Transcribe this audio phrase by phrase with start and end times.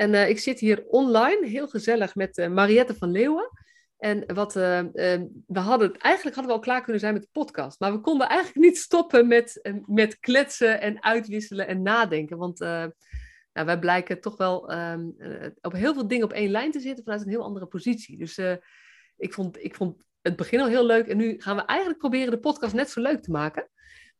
[0.00, 3.50] En uh, ik zit hier online, heel gezellig, met uh, Mariette van Leeuwen.
[3.98, 4.80] En wat, uh,
[5.46, 7.80] we hadden, eigenlijk hadden we al klaar kunnen zijn met de podcast.
[7.80, 12.36] Maar we konden eigenlijk niet stoppen met, met kletsen en uitwisselen en nadenken.
[12.36, 12.92] Want nou,
[13.52, 15.16] wij blijken toch wel um,
[15.60, 18.18] op heel veel dingen op één lijn te zitten vanuit een heel andere positie.
[18.18, 18.38] Dus
[19.16, 21.06] ik, vond, ik vond het begin al heel leuk.
[21.06, 23.68] En nu gaan we eigenlijk proberen de podcast net zo leuk te maken.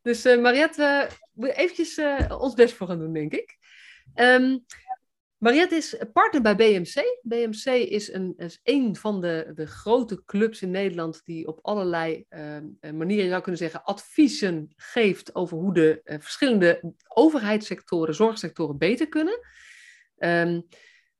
[0.02, 2.00] Dus Mariette, we eventjes
[2.38, 3.58] ons best voor gaan doen, denk ik.
[4.14, 4.64] Um,
[5.40, 7.18] Mariette is partner bij BMC.
[7.22, 12.40] BMC is een, is van de, de grote clubs in Nederland die op allerlei uh,
[12.80, 19.08] manieren, je zou kunnen zeggen, adviezen geeft over hoe de uh, verschillende overheidssectoren, zorgsectoren beter
[19.08, 19.38] kunnen.
[20.18, 20.66] Um,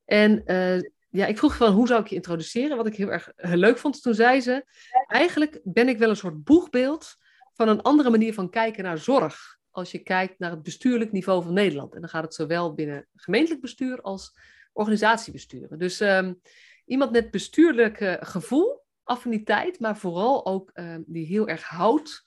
[0.05, 2.77] en uh, ja, ik vroeg van hoe zou ik je introduceren?
[2.77, 4.03] Wat ik heel erg leuk vond.
[4.03, 4.65] Toen zei ze,
[5.07, 7.15] eigenlijk ben ik wel een soort boegbeeld
[7.55, 11.43] van een andere manier van kijken naar zorg als je kijkt naar het bestuurlijk niveau
[11.43, 11.95] van Nederland.
[11.95, 14.39] En dan gaat het zowel binnen gemeentelijk bestuur als
[14.73, 15.79] organisatiebesturen.
[15.79, 16.41] Dus um,
[16.85, 22.25] iemand met bestuurlijk uh, gevoel, affiniteit, maar vooral ook um, die heel erg houdt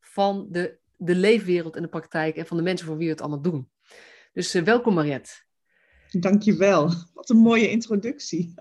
[0.00, 3.20] van de, de leefwereld en de praktijk en van de mensen voor wie we het
[3.20, 3.70] allemaal doen.
[4.32, 5.30] Dus uh, welkom Mariette.
[6.10, 6.90] Dankjewel.
[7.14, 8.54] Wat een mooie introductie.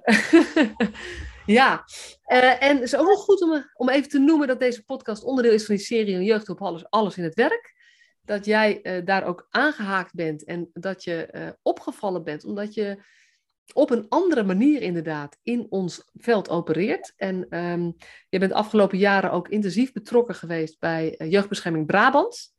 [1.45, 1.85] ja,
[2.27, 5.23] uh, en het is ook nog goed om, om even te noemen dat deze podcast
[5.23, 7.74] onderdeel is van die serie Jeugd alles, alles in het werk
[8.25, 13.03] dat jij uh, daar ook aangehaakt bent en dat je uh, opgevallen bent, omdat je
[13.73, 17.13] op een andere manier inderdaad in ons veld opereert.
[17.17, 17.95] En um,
[18.29, 22.53] je bent de afgelopen jaren ook intensief betrokken geweest bij uh, Jeugdbescherming Brabant.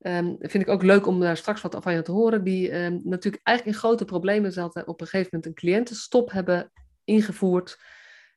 [0.00, 2.44] Um, vind ik ook leuk om daar straks wat van je te horen.
[2.44, 4.88] Die um, natuurlijk eigenlijk in grote problemen zaten.
[4.88, 6.72] Op een gegeven moment een cliëntenstop hebben
[7.04, 7.78] ingevoerd.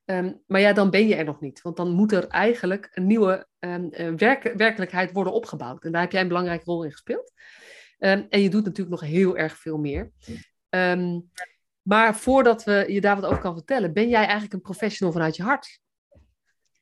[0.09, 1.61] Um, maar ja, dan ben je er nog niet.
[1.61, 5.85] Want dan moet er eigenlijk een nieuwe um, werk werkelijkheid worden opgebouwd.
[5.85, 7.31] En daar heb jij een belangrijke rol in gespeeld.
[7.99, 10.11] Um, en je doet natuurlijk nog heel erg veel meer.
[11.81, 15.35] maar voordat we je daar wat over kan vertellen, ben jij eigenlijk een professional vanuit
[15.35, 15.79] je hart?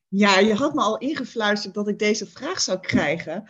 [0.08, 3.50] Ja, je had me al ingefluisterd dat ik deze vraag zou krijgen.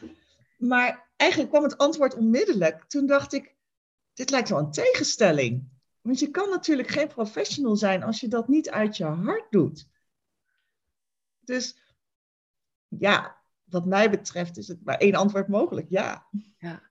[0.58, 2.84] Maar eigenlijk kwam het antwoord onmiddellijk.
[2.88, 3.56] Toen dacht ik,
[4.14, 5.77] dit lijkt wel een tegenstelling.
[6.08, 9.88] Want je kan natuurlijk geen professional zijn als je dat niet uit je hart doet.
[11.40, 11.78] Dus
[12.88, 16.28] ja, wat mij betreft is het maar één antwoord mogelijk, ja.
[16.58, 16.90] Ja,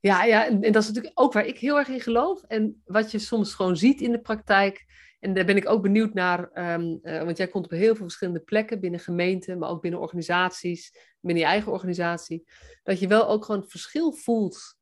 [0.00, 2.42] ja, ja en, dat is natuurlijk ook waar ik heel erg in geloof.
[2.42, 4.86] En wat je soms gewoon ziet in de praktijk.
[5.20, 8.04] En daar ben ik ook benieuwd naar, um, uh, want jij komt op heel veel
[8.04, 12.48] verschillende plekken binnen gemeenten, maar ook binnen organisaties, binnen je eigen organisatie.
[12.82, 14.77] Dat je wel ook gewoon het verschil voelt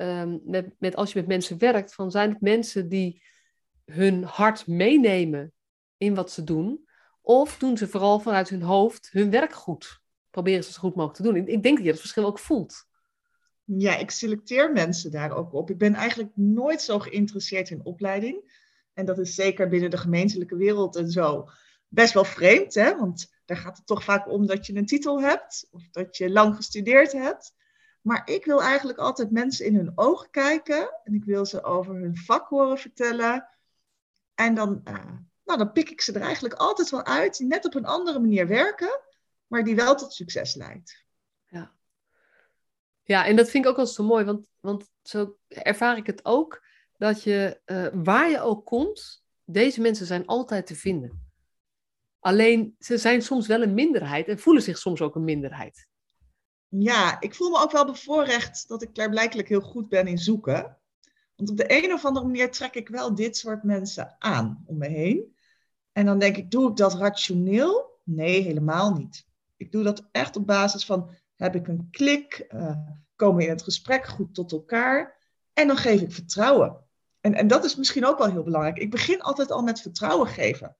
[0.00, 0.38] Ehm,
[0.78, 3.22] met, als je met mensen werkt, van zijn het mensen die
[3.84, 5.52] hun hart meenemen
[5.96, 6.88] in wat ze doen,
[7.20, 10.00] of doen ze vooral vanuit hun hoofd hun werk goed?
[10.30, 11.36] Proberen ze zo goed mogelijk te doen.
[11.36, 12.86] Ik, ik denk dat je dat verschil ook voelt.
[13.64, 15.70] Ja, ik selecteer mensen daar ook op.
[15.70, 18.64] Ik ben eigenlijk nooit zo geïnteresseerd in opleiding.
[18.92, 21.48] En dat is zeker binnen de gemeentelijke wereld en zo
[21.88, 22.96] best wel vreemd, hè?
[22.96, 26.30] want daar gaat het toch vaak om dat je een titel hebt of dat je
[26.30, 27.58] lang gestudeerd hebt.
[28.00, 31.94] Maar ik wil eigenlijk altijd mensen in hun ogen kijken en ik wil ze over
[31.94, 33.48] hun vak horen vertellen.
[34.34, 34.94] En dan, uh,
[35.44, 38.18] nou, dan pik ik ze er eigenlijk altijd wel uit, die net op een andere
[38.18, 39.00] manier werken,
[39.46, 41.04] maar die wel tot succes leidt.
[41.46, 41.72] Ja,
[43.02, 46.24] ja en dat vind ik ook wel zo mooi, want, want zo ervaar ik het
[46.24, 46.64] ook,
[46.96, 51.28] dat je uh, waar je ook komt, deze mensen zijn altijd te vinden.
[52.18, 55.88] Alleen ze zijn soms wel een minderheid en voelen zich soms ook een minderheid
[56.70, 60.78] ja, ik voel me ook wel bevoorrecht dat ik klaarblijkelijk heel goed ben in zoeken.
[61.36, 64.78] Want op de een of andere manier trek ik wel dit soort mensen aan om
[64.78, 65.36] me heen.
[65.92, 68.00] En dan denk ik, doe ik dat rationeel?
[68.04, 69.26] Nee, helemaal niet.
[69.56, 72.46] Ik doe dat echt op basis van, heb ik een klik?
[72.54, 72.76] Uh,
[73.16, 75.16] komen we in het gesprek goed tot elkaar?
[75.52, 76.84] En dan geef ik vertrouwen.
[77.20, 78.78] En, en dat is misschien ook wel heel belangrijk.
[78.78, 80.76] Ik begin altijd al met vertrouwen geven.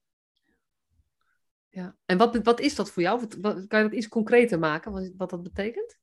[1.70, 1.96] Ja.
[2.06, 3.26] En wat, wat is dat voor jou?
[3.40, 5.98] Wat, kan je dat iets concreter maken, wat, wat dat betekent?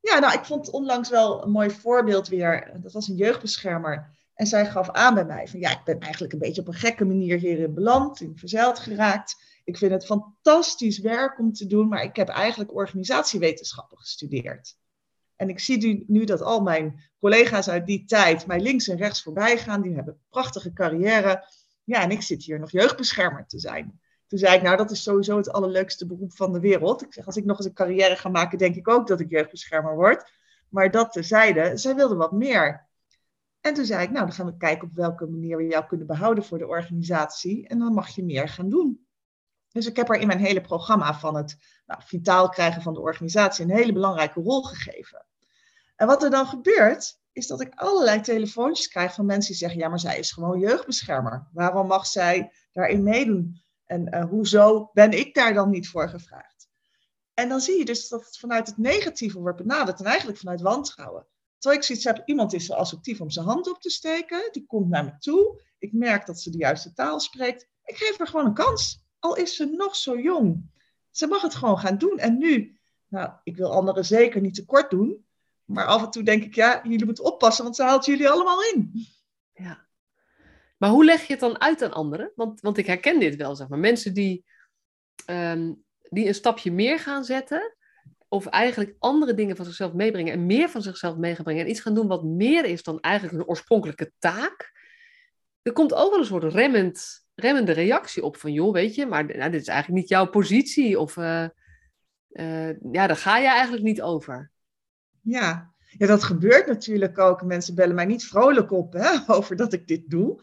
[0.00, 2.78] Ja, nou, ik vond onlangs wel een mooi voorbeeld weer.
[2.82, 4.10] Dat was een jeugdbeschermer.
[4.34, 6.74] En zij gaf aan bij mij van ja, ik ben eigenlijk een beetje op een
[6.74, 9.60] gekke manier hierin beland, in verzeild geraakt.
[9.64, 14.76] Ik vind het fantastisch werk om te doen, maar ik heb eigenlijk organisatiewetenschappen gestudeerd.
[15.36, 19.22] En ik zie nu, dat al mijn collega's uit die tijd mij links en rechts
[19.22, 19.82] voorbij gaan.
[19.82, 21.44] Die hebben een prachtige carrière.
[21.84, 24.00] Ja, en ik zit hier nog jeugdbeschermer te zijn.
[24.32, 27.02] Toen zei ik, nou, dat is sowieso het allerleukste beroep van de wereld.
[27.02, 29.30] Ik zeg, als ik nog eens een carrière ga maken, denk ik ook dat ik
[29.30, 30.32] jeugdbeschermer word.
[30.68, 32.88] Maar dat terzijde, zij wilde wat meer.
[33.60, 36.06] En toen zei ik, nou, dan gaan we kijken op welke manier we jou kunnen
[36.06, 37.68] behouden voor de organisatie.
[37.68, 39.06] En dan mag je meer gaan doen.
[39.68, 41.56] Dus ik heb haar in mijn hele programma van het
[41.86, 45.26] nou, vitaal krijgen van de organisatie een hele belangrijke rol gegeven.
[45.96, 49.78] En wat er dan gebeurt, is dat ik allerlei telefoontjes krijg van mensen die zeggen:
[49.78, 51.48] Ja, maar zij is gewoon jeugdbeschermer.
[51.52, 53.61] Waarom mag zij daarin meedoen?
[53.92, 56.68] En uh, hoezo ben ik daar dan niet voor gevraagd?
[57.34, 60.60] En dan zie je dus dat het vanuit het negatieve wordt benaderd en eigenlijk vanuit
[60.60, 61.26] wantrouwen.
[61.58, 64.66] Terwijl ik zoiets heb, iemand is zo assertief om zijn hand op te steken, die
[64.66, 65.62] komt naar me toe.
[65.78, 67.68] Ik merk dat ze de juiste taal spreekt.
[67.84, 70.70] Ik geef haar gewoon een kans, al is ze nog zo jong.
[71.10, 72.18] Ze mag het gewoon gaan doen.
[72.18, 72.78] En nu,
[73.08, 75.26] nou, ik wil anderen zeker niet tekort doen,
[75.64, 78.62] maar af en toe denk ik, ja, jullie moeten oppassen, want ze haalt jullie allemaal
[78.62, 79.06] in.
[79.52, 79.86] Ja.
[80.82, 82.32] Maar hoe leg je het dan uit aan anderen?
[82.34, 83.78] Want, want ik herken dit wel, zeg maar.
[83.78, 84.44] Mensen die,
[85.26, 87.76] ehm, die een stapje meer gaan zetten,
[88.28, 91.94] of eigenlijk andere dingen van zichzelf meebrengen en meer van zichzelf meebrengen en iets gaan
[91.94, 94.72] doen wat meer is dan eigenlijk een oorspronkelijke taak.
[95.62, 99.24] Er komt ook wel een soort remmend, remmende reactie op van, joh, weet je, maar
[99.24, 101.46] nou, dit is eigenlijk niet jouw positie of uh,
[102.28, 104.50] uh, ja, daar ga je eigenlijk niet over.
[105.20, 105.72] Ja.
[105.98, 107.42] ja, dat gebeurt natuurlijk ook.
[107.42, 110.42] Mensen bellen mij niet vrolijk op hè, over dat ik dit doe.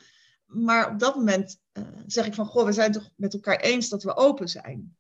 [0.50, 3.90] Maar op dat moment uh, zeg ik van, goh, we zijn toch met elkaar eens
[3.90, 4.98] dat we open zijn.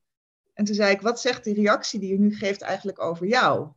[0.54, 3.70] En toen zei ik, wat zegt die reactie die je nu geeft eigenlijk over jou?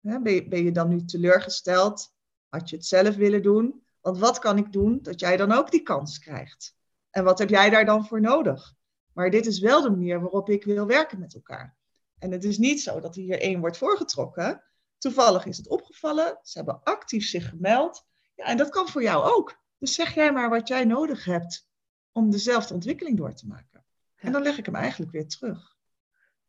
[0.00, 2.12] Ben, je, ben je dan nu teleurgesteld?
[2.48, 3.82] Had je het zelf willen doen?
[4.00, 6.76] Want wat kan ik doen dat jij dan ook die kans krijgt?
[7.10, 8.74] En wat heb jij daar dan voor nodig?
[9.12, 11.76] Maar dit is wel de manier waarop ik wil werken met elkaar.
[12.18, 14.62] En het is niet zo dat hier één wordt voorgetrokken.
[14.98, 16.38] Toevallig is het opgevallen.
[16.42, 18.06] Ze hebben actief zich gemeld.
[18.34, 19.62] Ja, en dat kan voor jou ook.
[19.84, 21.68] Dus zeg jij maar wat jij nodig hebt
[22.12, 23.84] om dezelfde ontwikkeling door te maken.
[24.16, 25.76] En dan leg ik hem eigenlijk weer terug.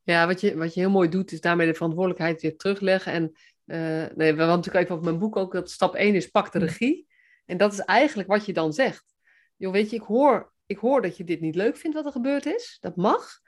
[0.03, 3.11] Ja, wat je, wat je heel mooi doet, is daarmee de verantwoordelijkheid weer terugleggen.
[3.11, 3.23] En
[3.65, 6.59] uh, nee, hadden natuurlijk even op mijn boek ook dat stap 1 is pak de
[6.59, 7.07] regie.
[7.45, 9.15] En dat is eigenlijk wat je dan zegt.
[9.55, 12.11] Joh, weet je, ik hoor, ik hoor dat je dit niet leuk vindt wat er
[12.11, 12.77] gebeurd is.
[12.79, 13.39] Dat mag.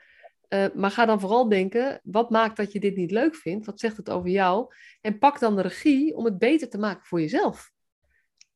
[0.50, 3.66] Uh, maar ga dan vooral denken, wat maakt dat je dit niet leuk vindt?
[3.66, 4.74] Wat zegt het over jou?
[5.01, 7.72] En pak dan de regie om het beter te maken voor jezelf.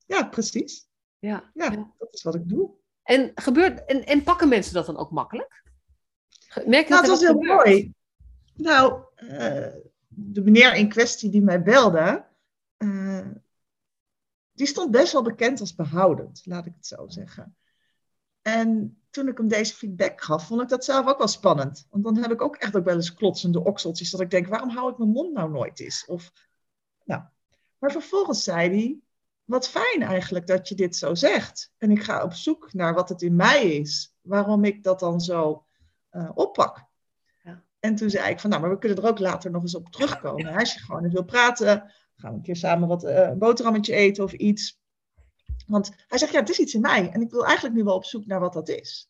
[0.06, 0.90] Ja, precies.
[1.22, 2.72] Ja, ja dat is wat ik doe.
[3.04, 5.64] En, gebeurt, en, en pakken mensen dat dan ook makkelijk?
[6.66, 7.94] Merk je nou, dat was heel mooi.
[8.56, 9.68] Nou, uh,
[10.08, 12.26] de meneer in kwestie die mij belde,
[12.78, 13.28] uh,
[14.52, 17.56] die stond best wel bekend als behoudend, laat ik het zo zeggen.
[18.42, 21.88] En toen ik hem deze feedback gaf, vond ik dat zelf ook wel spannend.
[21.90, 24.70] Want dan heb ik ook echt ook wel eens klotsende okseltjes, dat ik denk, waarom
[24.70, 26.06] hou ik mijn mond nou nooit eens?
[26.06, 26.32] Of,
[27.04, 27.22] nou.
[27.78, 29.00] Maar vervolgens zei hij,
[29.52, 31.72] wat fijn eigenlijk dat je dit zo zegt.
[31.78, 35.22] En ik ga op zoek naar wat het in mij is, waarom ik dat dan
[35.22, 35.66] zo
[36.12, 36.86] uh, oppak.
[37.44, 37.64] Ja.
[37.80, 39.92] En toen zei ik van, nou, maar we kunnen er ook later nog eens op
[39.92, 40.56] terugkomen.
[40.56, 43.94] Als je gewoon eens wil praten, gaan we een keer samen wat uh, een boterhammetje
[43.94, 44.80] eten of iets.
[45.68, 47.10] Want hij zegt, ja, het is iets in mij.
[47.10, 49.10] En ik wil eigenlijk nu wel op zoek naar wat dat is.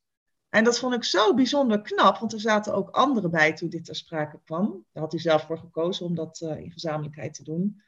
[0.49, 3.85] En dat vond ik zo bijzonder knap, want er zaten ook anderen bij toen dit
[3.85, 4.85] ter sprake kwam.
[4.91, 7.81] Daar had hij zelf voor gekozen om dat uh, in gezamenlijkheid te doen.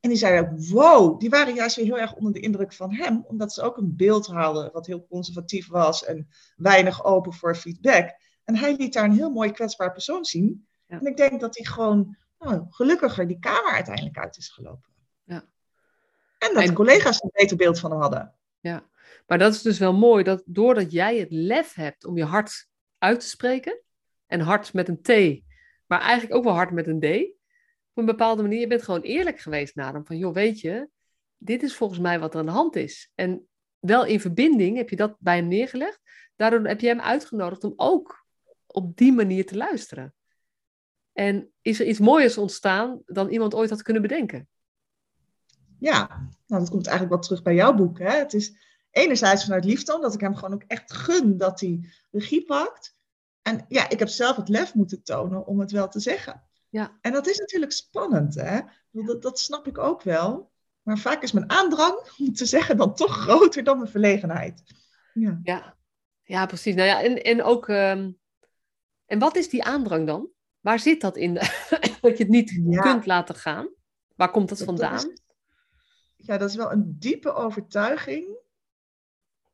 [0.00, 2.92] En die zeiden ook, wow, die waren juist weer heel erg onder de indruk van
[2.92, 7.56] hem, omdat ze ook een beeld hadden wat heel conservatief was en weinig open voor
[7.56, 8.16] feedback.
[8.44, 10.66] En hij liet daar een heel mooi kwetsbaar persoon zien.
[10.86, 10.98] Ja.
[11.00, 14.90] En ik denk dat hij gewoon nou, gelukkiger die kamer uiteindelijk uit is gelopen.
[15.24, 15.44] Ja.
[16.38, 18.34] En dat de collega's een beter beeld van hem hadden.
[18.60, 18.88] Ja,
[19.26, 22.68] maar dat is dus wel mooi, dat doordat jij het lef hebt om je hart
[22.98, 23.80] uit te spreken,
[24.26, 25.42] en hart met een T,
[25.86, 27.37] maar eigenlijk ook wel hart met een D,
[27.98, 30.88] een bepaalde manier, je bent gewoon eerlijk geweest naar hem, van joh, weet je,
[31.36, 33.12] dit is volgens mij wat er aan de hand is.
[33.14, 36.00] En wel in verbinding heb je dat bij hem neergelegd,
[36.36, 38.26] daardoor heb je hem uitgenodigd om ook
[38.66, 40.14] op die manier te luisteren.
[41.12, 44.48] En is er iets mooiers ontstaan dan iemand ooit had kunnen bedenken?
[45.78, 46.06] Ja,
[46.46, 47.98] nou, dat komt eigenlijk wel terug bij jouw boek.
[47.98, 48.10] Hè?
[48.10, 48.56] Het is
[48.90, 52.96] enerzijds vanuit liefde, omdat ik hem gewoon ook echt gun dat hij regie pakt.
[53.42, 56.47] En ja, ik heb zelf het lef moeten tonen om het wel te zeggen.
[56.68, 56.98] Ja.
[57.00, 58.60] En dat is natuurlijk spannend, hè?
[58.90, 60.50] Dat, dat snap ik ook wel.
[60.82, 64.62] Maar vaak is mijn aandrang om te zeggen dan toch groter dan mijn verlegenheid.
[65.14, 65.76] Ja, ja.
[66.22, 66.74] ja precies.
[66.74, 68.18] Nou ja, en, en ook um,
[69.06, 70.28] en wat is die aandrang dan?
[70.60, 71.34] Waar zit dat in?
[72.00, 73.68] dat je het niet kunt laten gaan?
[74.16, 75.12] Waar komt dat, vandaan?
[76.16, 78.36] ja, dat is wel een diepe overtuiging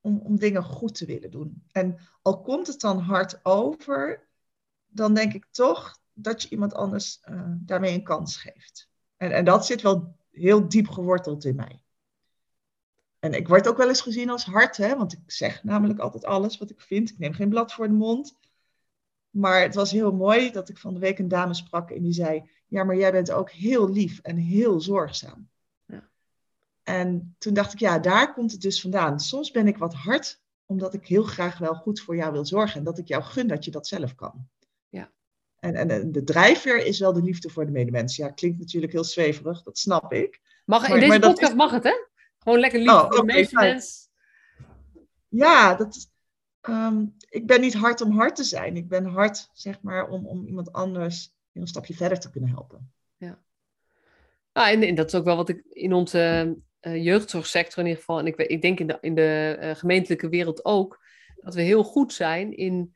[0.00, 1.64] om, om dingen goed te willen doen.
[1.72, 4.28] En al komt het dan hard over,
[4.86, 8.88] dan denk ik toch dat je iemand anders uh, daarmee een kans geeft.
[9.16, 11.82] En, en dat zit wel heel diep geworteld in mij.
[13.18, 16.24] En ik word ook wel eens gezien als hard, hè, want ik zeg namelijk altijd
[16.24, 17.10] alles wat ik vind.
[17.10, 18.36] Ik neem geen blad voor de mond.
[19.30, 22.12] Maar het was heel mooi dat ik van de week een dame sprak en die
[22.12, 25.48] zei: Ja, maar jij bent ook heel lief en heel zorgzaam.
[25.86, 26.10] Ja.
[26.82, 29.20] En toen dacht ik: Ja, daar komt het dus vandaan.
[29.20, 32.78] Soms ben ik wat hard, omdat ik heel graag wel goed voor jou wil zorgen
[32.78, 34.48] en dat ik jou gun dat je dat zelf kan.
[35.64, 38.16] En, en de drijfveer is wel de liefde voor de medemens.
[38.16, 40.40] Ja, klinkt natuurlijk heel zweverig, dat snap ik.
[40.64, 42.06] Mag, in deze podcast mag het, hè?
[42.38, 44.10] Gewoon lekker lief oh, voor de meeste mensen.
[45.28, 46.10] Ja, dat,
[46.62, 48.76] um, ik ben niet hard om hard te zijn.
[48.76, 52.92] Ik ben hard, zeg maar, om, om iemand anders een stapje verder te kunnen helpen.
[53.16, 53.42] Ja.
[54.52, 58.00] Ah, en, en dat is ook wel wat ik in onze uh, jeugdzorgsector in ieder
[58.00, 61.04] geval, en ik, ik denk in de, in de uh, gemeentelijke wereld ook,
[61.36, 62.94] dat we heel goed zijn in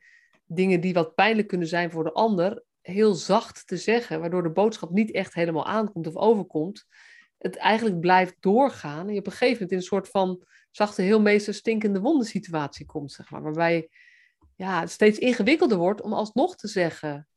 [0.49, 4.51] dingen die wat pijnlijk kunnen zijn voor de ander, heel zacht te zeggen, waardoor de
[4.51, 6.87] boodschap niet echt helemaal aankomt of overkomt
[7.39, 9.07] het eigenlijk blijft doorgaan.
[9.07, 12.27] En je op een gegeven moment in een soort van zachte, heel meester stinkende wonden
[12.27, 13.41] situatie komt, zeg maar.
[13.41, 13.89] Waarbij
[14.55, 17.27] ja, het steeds ingewikkelder wordt om alsnog te zeggen.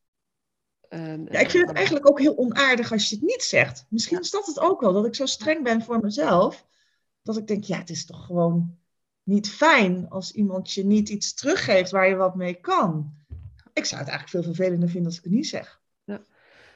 [0.88, 3.86] Uh, ja, ik vind het eigenlijk ook heel onaardig als je het niet zegt.
[3.88, 6.66] Misschien is dat het ook wel, dat ik zo streng ben voor mezelf.
[7.22, 8.78] Dat ik denk, ja, het is toch gewoon
[9.22, 13.14] niet fijn als iemand je niet iets teruggeeft waar je wat mee kan.
[13.72, 15.80] Ik zou het eigenlijk veel vervelender vinden als ik het niet zeg.
[16.04, 16.22] Ja.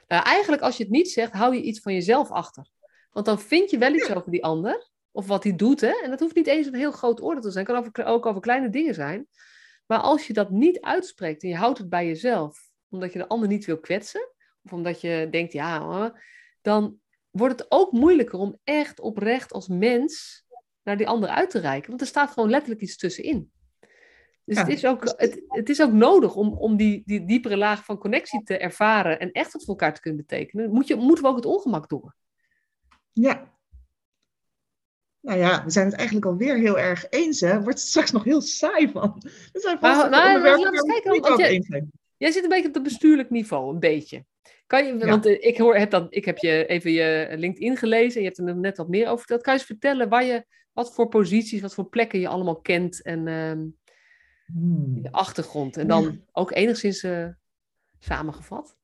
[0.08, 2.66] Nou, eigenlijk als je het niet zegt, hou je iets van jezelf achter.
[3.10, 5.80] Want dan vind je wel iets over die ander, of wat hij doet.
[5.80, 6.00] Hè?
[6.02, 7.66] En dat hoeft niet eens een heel groot oordeel te zijn.
[7.66, 9.28] Het kan over, ook over kleine dingen zijn.
[9.86, 13.28] Maar als je dat niet uitspreekt en je houdt het bij jezelf, omdat je de
[13.28, 14.28] ander niet wil kwetsen,
[14.62, 16.12] of omdat je denkt, ja,
[16.62, 17.00] dan
[17.30, 20.44] wordt het ook moeilijker om echt oprecht als mens
[20.87, 21.88] naar die ander uit te reiken.
[21.88, 23.50] Want er staat gewoon letterlijk iets tussenin.
[24.45, 27.85] Dus het, is ook, het, het, is ook nodig om, om die, die diepere laag
[27.85, 30.71] van connectie te ervaren en echt wat voor elkaar te kunnen betekenen.
[30.71, 32.14] Moet je, moeten we ook het ongemak door.
[33.12, 33.55] Ja.
[35.21, 37.40] Nou ja, we zijn het eigenlijk alweer heel erg eens.
[37.40, 37.55] Hè?
[37.62, 39.14] Wordt het straks nog heel saai van.
[39.52, 42.83] We zijn vast nou, nou, laten kijken, want jij, jij zit een beetje op het
[42.83, 44.25] bestuurlijk niveau, een beetje.
[44.66, 48.14] Kan je, Want eh, ik, hoor, heb dan, ik heb je even je LinkedIn gelezen
[48.14, 49.43] en je hebt er net wat meer over verteld.
[49.43, 50.45] Kan je eens vertellen waar je,
[50.76, 53.52] wat voor posities, wat voor plekken je allemaal kent en uh,
[54.47, 54.99] hmm.
[55.02, 55.76] je achtergrond?
[55.76, 57.28] En dan ook enigszins uh,
[57.99, 58.76] samengevat?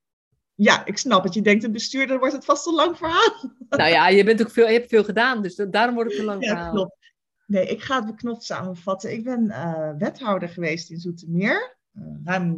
[0.55, 1.35] Ja, ik snap het.
[1.35, 3.51] Je denkt een bestuurder wordt het vast een lang verhaal.
[3.69, 6.27] Nou ja, je, bent ook veel, je hebt veel gedaan, dus daarom wordt het een
[6.27, 6.73] lang ja, verhaal.
[6.73, 6.97] Klopt.
[7.47, 9.13] Nee, ik ga het beknopt samenvatten.
[9.13, 12.57] Ik ben uh, wethouder geweest in Zoetermeer, uh, ruim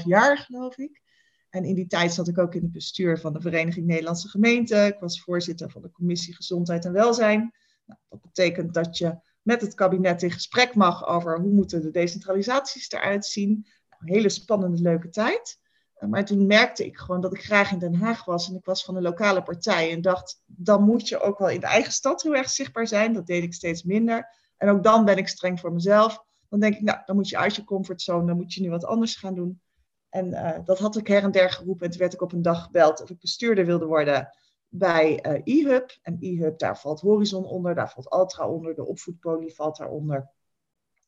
[0.00, 1.02] 7,5 jaar geloof ik.
[1.50, 4.86] En in die tijd zat ik ook in het bestuur van de Vereniging Nederlandse Gemeenten.
[4.86, 7.54] Ik was voorzitter van de Commissie Gezondheid en Welzijn.
[7.86, 11.90] Nou, dat betekent dat je met het kabinet in gesprek mag over hoe moeten de
[11.90, 13.66] decentralisaties eruit zien.
[13.90, 15.58] Nou, hele spannende, leuke tijd.
[16.00, 18.84] Maar toen merkte ik gewoon dat ik graag in Den Haag was en ik was
[18.84, 22.22] van een lokale partij en dacht, dan moet je ook wel in de eigen stad
[22.22, 23.12] heel erg zichtbaar zijn.
[23.12, 24.28] Dat deed ik steeds minder.
[24.56, 26.24] En ook dan ben ik streng voor mezelf.
[26.48, 28.84] Dan denk ik, nou, dan moet je uit je comfortzone, dan moet je nu wat
[28.84, 29.60] anders gaan doen.
[30.08, 31.84] En uh, dat had ik her en der geroepen.
[31.84, 34.30] En toen werd ik op een dag gebeld of ik bestuurder wilde worden
[34.68, 35.98] bij uh, eHub.
[36.02, 40.30] En eHub, daar valt Horizon onder, daar valt Altra onder, de opvoedpolie valt daaronder.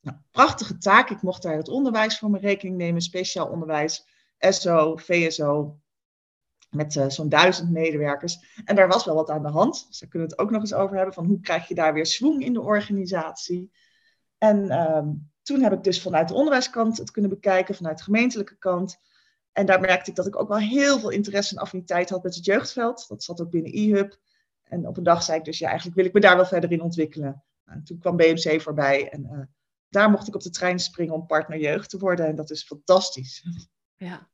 [0.01, 1.09] Nou, prachtige taak.
[1.09, 4.07] Ik mocht daar het onderwijs voor mijn rekening nemen, speciaal onderwijs.
[4.39, 5.79] SO, VSO,
[6.69, 8.61] met uh, zo'n duizend medewerkers.
[8.65, 9.85] En daar was wel wat aan de hand.
[9.87, 11.93] Dus daar kunnen we het ook nog eens over hebben, van hoe krijg je daar
[11.93, 13.71] weer swing in de organisatie.
[14.37, 18.57] En um, toen heb ik dus vanuit de onderwijskant het kunnen bekijken, vanuit de gemeentelijke
[18.57, 18.99] kant.
[19.59, 22.35] En daar merkte ik dat ik ook wel heel veel interesse en affiniteit had met
[22.35, 23.05] het jeugdveld.
[23.07, 24.17] Dat zat ook binnen eHub.
[24.63, 26.71] En op een dag zei ik dus, ja, eigenlijk wil ik me daar wel verder
[26.71, 27.43] in ontwikkelen.
[27.65, 29.39] En toen kwam BMC voorbij en uh,
[29.89, 32.25] daar mocht ik op de trein springen om partner jeugd te worden.
[32.25, 33.43] En dat is fantastisch.
[33.95, 34.29] Ja,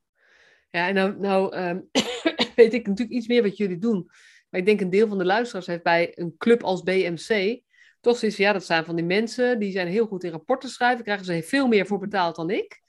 [0.70, 1.88] ja en nou, nou um,
[2.56, 4.10] weet ik natuurlijk iets meer wat jullie doen.
[4.48, 7.62] Maar ik denk een deel van de luisteraars heeft bij een club als BMC
[8.00, 11.04] toch zoiets ja, dat zijn van die mensen, die zijn heel goed in rapporten schrijven,
[11.04, 12.84] krijgen ze veel meer voor betaald dan ik.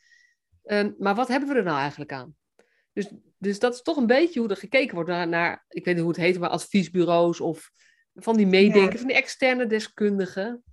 [0.67, 2.35] Um, maar wat hebben we er nou eigenlijk aan?
[2.93, 5.93] Dus, dus dat is toch een beetje hoe er gekeken wordt naar, naar ik weet
[5.93, 7.71] niet hoe het heet, maar adviesbureaus of
[8.13, 10.63] van die meedenken, van die externe deskundigen.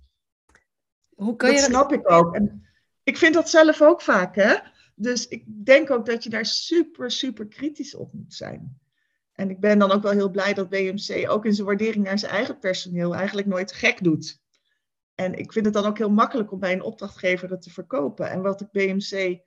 [1.15, 2.35] Hoe kan dat je dat snap ik ook.
[2.35, 2.67] En
[3.03, 4.55] ik vind dat zelf ook vaak, hè?
[4.95, 8.79] Dus ik denk ook dat je daar super, super kritisch op moet zijn.
[9.33, 12.19] En ik ben dan ook wel heel blij dat BMC ook in zijn waardering naar
[12.19, 14.39] zijn eigen personeel eigenlijk nooit gek doet.
[15.15, 18.29] En ik vind het dan ook heel makkelijk om bij een opdrachtgever het te verkopen.
[18.29, 19.39] En wat ik BMC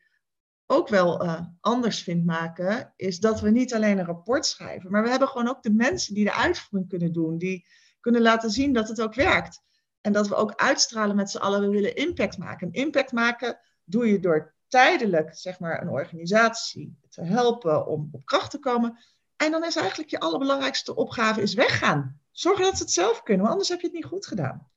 [0.70, 5.02] ook wel uh, anders vind maken, is dat we niet alleen een rapport schrijven, maar
[5.02, 7.66] we hebben gewoon ook de mensen die de uitvoering kunnen doen, die
[8.00, 9.62] kunnen laten zien dat het ook werkt.
[10.00, 12.72] En dat we ook uitstralen met z'n allen, we willen impact maken.
[12.72, 18.50] impact maken doe je door tijdelijk zeg maar, een organisatie te helpen om op kracht
[18.50, 18.98] te komen.
[19.36, 22.20] En dan is eigenlijk je allerbelangrijkste opgave is weggaan.
[22.30, 24.70] Zorgen dat ze het zelf kunnen, want anders heb je het niet goed gedaan.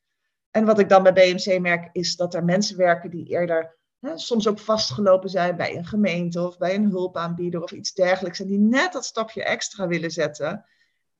[0.52, 4.18] En wat ik dan bij BMC merk, is dat er mensen werken die eerder hè,
[4.18, 8.40] soms ook vastgelopen zijn bij een gemeente of bij een hulpaanbieder of iets dergelijks.
[8.40, 10.66] En die net dat stapje extra willen zetten.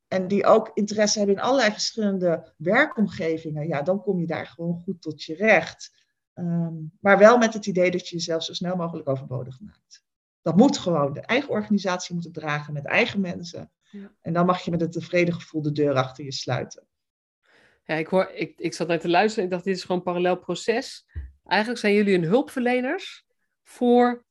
[0.08, 3.68] En die ook interesse hebben in allerlei verschillende werkomgevingen.
[3.68, 6.00] Ja, dan kom je daar gewoon goed tot je recht.
[6.34, 10.04] Ehm, maar wel met het idee dat je jezelf zo snel mogelijk overbodig maakt.
[10.42, 11.14] Dat moet gewoon.
[11.14, 13.72] De eigen organisatie moet het dragen met eigen mensen.
[13.92, 14.12] Ja.
[14.22, 16.88] En dan mag je met een tevreden gevoel de deur achter je sluiten.
[17.84, 19.46] Ja, ik, hoor, ik, ik zat net te luisteren.
[19.46, 21.06] Ik dacht, dit is gewoon een parallel proces.
[21.52, 23.26] Eigenlijk zijn jullie een hulpverleners
[23.64, 24.26] voor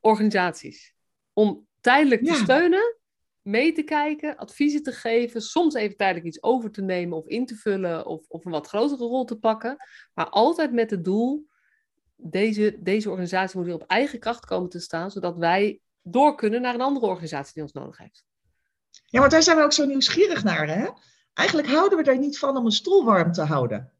[0.00, 0.94] organisaties.
[1.32, 2.96] Om tijdelijk te steunen,
[3.42, 7.46] mee te kijken, adviezen te geven, soms even tijdelijk iets over te nemen of in
[7.46, 9.76] te vullen of, of een wat grotere rol te pakken.
[10.14, 11.46] Maar altijd met het doel,
[12.16, 16.60] deze, deze organisatie moet weer op eigen kracht komen te staan, zodat wij door kunnen
[16.60, 18.24] naar een andere organisatie die ons nodig heeft.
[19.06, 20.68] Ja, maar daar zijn we ook zo nieuwsgierig naar.
[20.68, 20.88] Hè?
[21.32, 23.92] Eigenlijk houden we er niet van om een stoel warm te houden.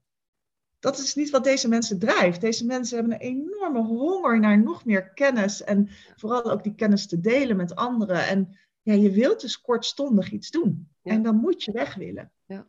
[0.80, 2.40] Dat is niet wat deze mensen drijft.
[2.40, 7.06] Deze mensen hebben een enorme honger naar nog meer kennis en vooral ook die kennis
[7.06, 8.26] te delen met anderen.
[8.26, 10.88] En ja, je wilt dus kortstondig iets doen.
[11.02, 12.32] En dan moet je weg willen.
[12.46, 12.68] Ja.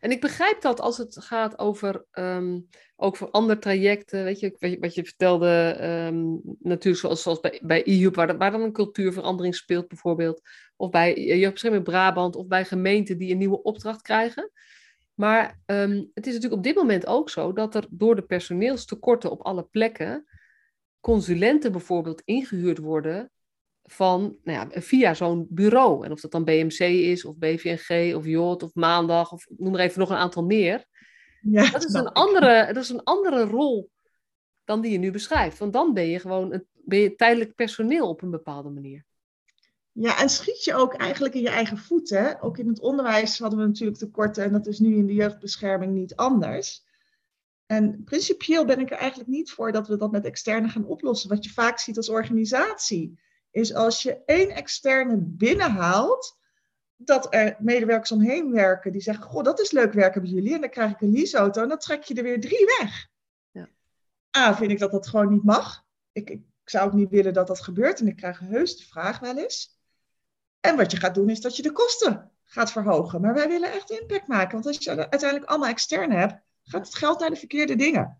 [0.00, 4.76] En ik begrijp dat als het gaat over, um, ook voor andere trajecten, weet je,
[4.80, 5.78] wat je, vertelde,
[6.12, 10.40] um, natuurlijk zoals, zoals bij, bij waar, waar dan een cultuurverandering speelt bijvoorbeeld,
[10.76, 14.50] of bij Jeugdbescherming Brabant, of bij gemeenten die een nieuwe opdracht krijgen.
[15.20, 19.30] Maar um, het is natuurlijk op dit moment ook zo dat er door de personeelstekorten
[19.30, 20.26] op alle plekken
[21.00, 23.30] consulenten bijvoorbeeld ingehuurd worden
[23.82, 26.04] van, nou ja, via zo'n bureau.
[26.04, 29.80] En of dat dan BMC is, of BVNG, of JOT, of Maandag, of noem er
[29.80, 30.84] even nog een aantal meer.
[31.40, 33.90] Ja, dat, is een andere, dat is een andere rol
[34.64, 35.58] dan die je nu beschrijft.
[35.58, 39.04] Want dan ben je gewoon een, ben je tijdelijk personeel op een bepaalde manier.
[40.00, 42.40] Ja, en schiet je ook eigenlijk in je eigen voeten.
[42.40, 45.92] Ook in het onderwijs hadden we natuurlijk tekorten en dat is nu in de jeugdbescherming
[45.92, 46.84] niet anders.
[47.66, 51.28] En principieel ben ik er eigenlijk niet voor dat we dat met externe gaan oplossen.
[51.28, 53.18] Wat je vaak ziet als organisatie
[53.50, 56.38] is als je één externe binnenhaalt,
[56.96, 60.54] dat er medewerkers omheen werken die zeggen: Goh, dat is leuk werken bij jullie.
[60.54, 63.08] En dan krijg ik een leaseauto en dan trek je er weer drie weg.
[63.50, 63.68] Ja.
[64.36, 65.84] A, vind ik dat dat gewoon niet mag.
[66.12, 69.18] Ik, ik zou ook niet willen dat dat gebeurt en ik krijg heus de vraag
[69.18, 69.78] wel eens.
[70.60, 73.20] En wat je gaat doen is dat je de kosten gaat verhogen.
[73.20, 76.94] Maar wij willen echt impact maken, want als je uiteindelijk allemaal externe hebt, gaat het
[76.94, 78.18] geld naar de verkeerde dingen.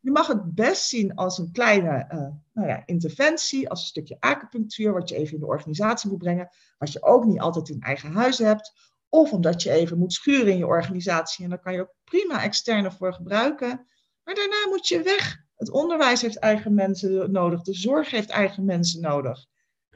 [0.00, 4.16] Je mag het best zien als een kleine uh, nou ja, interventie, als een stukje
[4.20, 7.80] acupunctuur, wat je even in de organisatie moet brengen, wat je ook niet altijd in
[7.80, 8.72] eigen huis hebt.
[9.08, 12.42] Of omdat je even moet schuren in je organisatie en daar kan je ook prima
[12.42, 13.86] externe voor gebruiken.
[14.24, 15.36] Maar daarna moet je weg.
[15.56, 19.46] Het onderwijs heeft eigen mensen nodig, de zorg heeft eigen mensen nodig.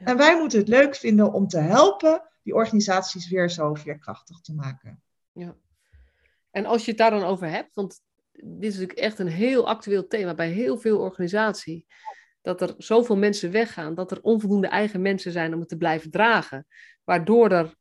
[0.04, 4.54] En wij moeten het leuk vinden om te helpen die organisaties weer zo veerkrachtig te
[4.54, 5.02] maken.
[5.32, 5.56] Ja.
[6.50, 8.00] En als je het daar dan over hebt, want
[8.32, 11.84] dit is natuurlijk echt een heel actueel thema bij heel veel organisaties.
[12.40, 16.10] Dat er zoveel mensen weggaan, dat er onvoldoende eigen mensen zijn om het te blijven
[16.10, 16.66] dragen.
[17.04, 17.74] Waardoor er,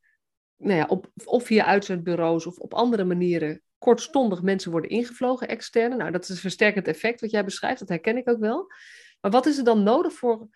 [0.56, 5.96] nou ja, op, of via uitzendbureaus of op andere manieren kortstondig mensen worden ingevlogen, externe.
[5.96, 8.72] Nou, dat is een versterkend effect wat jij beschrijft, dat herken ik ook wel.
[9.20, 10.48] Maar wat is er dan nodig voor,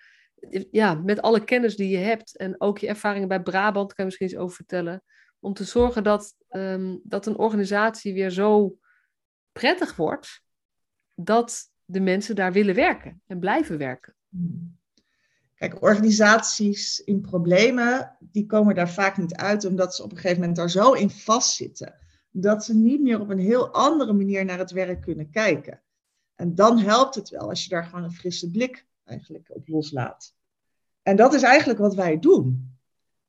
[0.71, 4.05] ja, met alle kennis die je hebt en ook je ervaringen bij Brabant, kan je
[4.05, 5.03] misschien eens over vertellen,
[5.41, 8.79] om te zorgen dat, um, dat een organisatie weer zo
[9.53, 10.43] prettig wordt
[11.15, 14.15] dat de mensen daar willen werken en blijven werken.
[15.55, 20.39] Kijk, organisaties in problemen, die komen daar vaak niet uit omdat ze op een gegeven
[20.39, 21.99] moment daar zo in vastzitten.
[22.31, 25.83] Dat ze niet meer op een heel andere manier naar het werk kunnen kijken.
[26.35, 30.35] En dan helpt het wel als je daar gewoon een frisse blik eigenlijk op loslaat.
[31.03, 32.77] En dat is eigenlijk wat wij doen.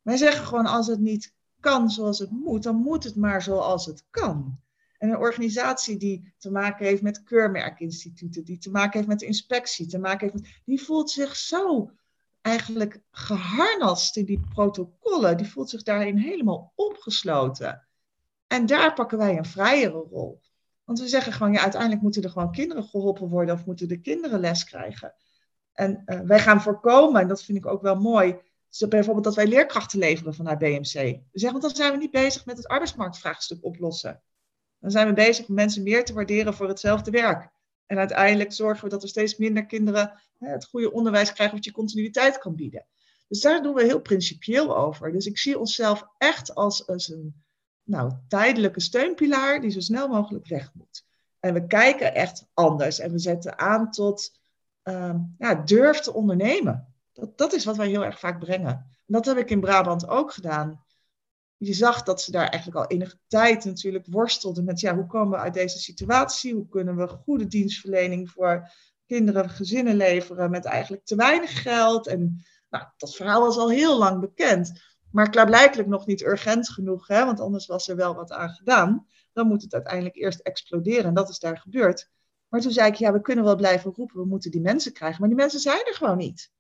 [0.01, 3.85] Wij zeggen gewoon als het niet kan zoals het moet, dan moet het maar zoals
[3.85, 4.59] het kan.
[4.97, 9.87] En een organisatie die te maken heeft met keurmerkinstituten, die te maken heeft met inspectie,
[9.87, 11.91] te maken heeft die voelt zich zo
[12.41, 15.37] eigenlijk geharnast in die protocollen.
[15.37, 17.87] Die voelt zich daarin helemaal opgesloten.
[18.47, 20.41] En daar pakken wij een vrijere rol.
[20.83, 24.01] Want we zeggen gewoon, ja, uiteindelijk moeten er gewoon kinderen geholpen worden of moeten de
[24.01, 25.13] kinderen les krijgen.
[25.77, 28.37] En uh, wij gaan voorkomen, en dat vind ik ook wel mooi,
[28.89, 30.93] bijvoorbeeld dat wij leerkrachten leveren vanuit BMC.
[30.93, 34.21] We zeggen, want dan zijn we niet bezig met het arbeidsmarktvraagstuk oplossen.
[34.79, 37.49] Dan zijn we bezig om mensen meer te waarderen voor hetzelfde werk.
[37.85, 41.71] En uiteindelijk zorgen we dat er steeds minder kinderen het goede onderwijs krijgen wat je
[41.71, 42.85] continuïteit kan bieden.
[43.27, 45.11] Dus daar doen we heel principieel over.
[45.11, 47.43] Dus ik zie onszelf echt als, als een
[47.83, 51.05] nou, tijdelijke steunpilaar die zo snel mogelijk weg moet.
[51.39, 54.39] En we kijken echt anders en we zetten aan tot
[54.87, 56.93] uh, ja, durf te ondernemen.
[57.13, 58.69] Dat, dat is wat wij heel erg vaak brengen.
[58.69, 60.85] En dat heb ik in Brabant ook gedaan.
[61.57, 65.37] je zag dat ze daar eigenlijk al enige tijd natuurlijk worstelden met, ja, hoe komen
[65.37, 66.53] we uit deze situatie?
[66.53, 68.71] Hoe kunnen we goede dienstverlening voor
[69.05, 72.07] kinderen, gezinnen leveren met eigenlijk te weinig geld?
[72.07, 74.81] En nou, dat verhaal was al heel lang bekend.
[75.11, 79.07] Maar klaarblijkelijk nog niet urgent genoeg, hè, want anders was er wel wat aan gedaan.
[79.33, 82.09] Dan moet het uiteindelijk eerst exploderen en dat is daar gebeurd.
[82.47, 85.19] Maar toen zei ik, ja, we kunnen wel blijven roepen, we moeten die mensen krijgen.
[85.19, 86.51] Maar die mensen zijn er gewoon niet.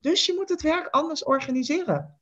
[0.00, 2.20] Dus je moet het werk anders organiseren.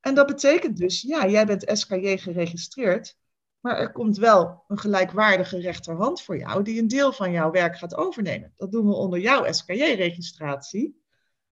[0.00, 3.18] En dat betekent dus, ja, jij bent SKJ geregistreerd,
[3.60, 7.76] maar er komt wel een gelijkwaardige rechterhand voor jou die een deel van jouw werk
[7.76, 8.52] gaat overnemen.
[8.56, 11.02] Dat doen we onder jouw SKJ-registratie,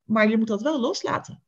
[0.03, 1.42] maar je moet dat wel loslaten.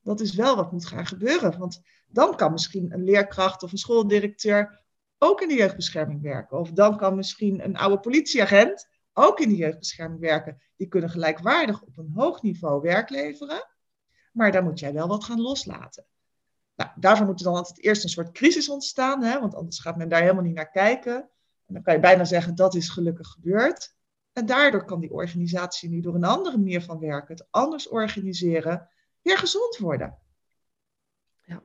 [0.00, 3.78] Dat is wel wat moet gaan gebeuren, want dan kan misschien een leerkracht of een
[3.78, 4.82] schooldirecteur
[5.18, 6.58] ook in de jeugdbescherming werken.
[6.58, 10.62] Of dan kan misschien een oude politieagent ook in de jeugdbescherming werken.
[10.76, 13.68] Die kunnen gelijkwaardig op een hoog niveau werk leveren,
[14.32, 16.06] maar daar moet jij wel wat gaan loslaten.
[16.76, 19.96] Nou, daarvoor moet er dan altijd eerst een soort crisis ontstaan, hè, want anders gaat
[19.96, 21.14] men daar helemaal niet naar kijken.
[21.66, 23.94] En dan kan je bijna zeggen dat is gelukkig gebeurd.
[24.32, 28.88] En daardoor kan die organisatie nu door een andere manier van werken, het anders organiseren,
[29.22, 30.18] weer gezond worden.
[31.44, 31.62] Ja,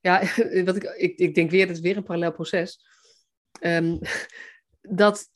[0.00, 0.20] ja
[0.64, 2.86] wat ik, ik, ik denk weer, het is weer een parallel proces.
[3.60, 3.98] Um,
[4.80, 5.30] dat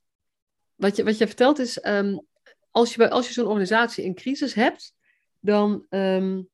[0.85, 2.27] wat je, wat je vertelt is, um,
[2.71, 4.95] als je, als je zo'n organisatie in crisis hebt,
[5.41, 6.49] dan um,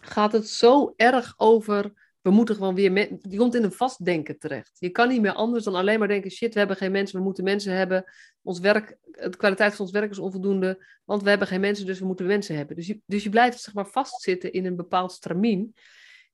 [0.00, 4.76] gaat het zo erg over, we moeten gewoon weer, je komt in een vastdenken terecht.
[4.78, 7.24] Je kan niet meer anders dan alleen maar denken, shit, we hebben geen mensen, we
[7.24, 8.04] moeten mensen hebben.
[8.42, 11.98] Ons werk, de kwaliteit van ons werk is onvoldoende, want we hebben geen mensen, dus
[11.98, 12.76] we moeten mensen hebben.
[12.76, 15.74] Dus je, dus je blijft zeg maar vastzitten in een bepaald stramien.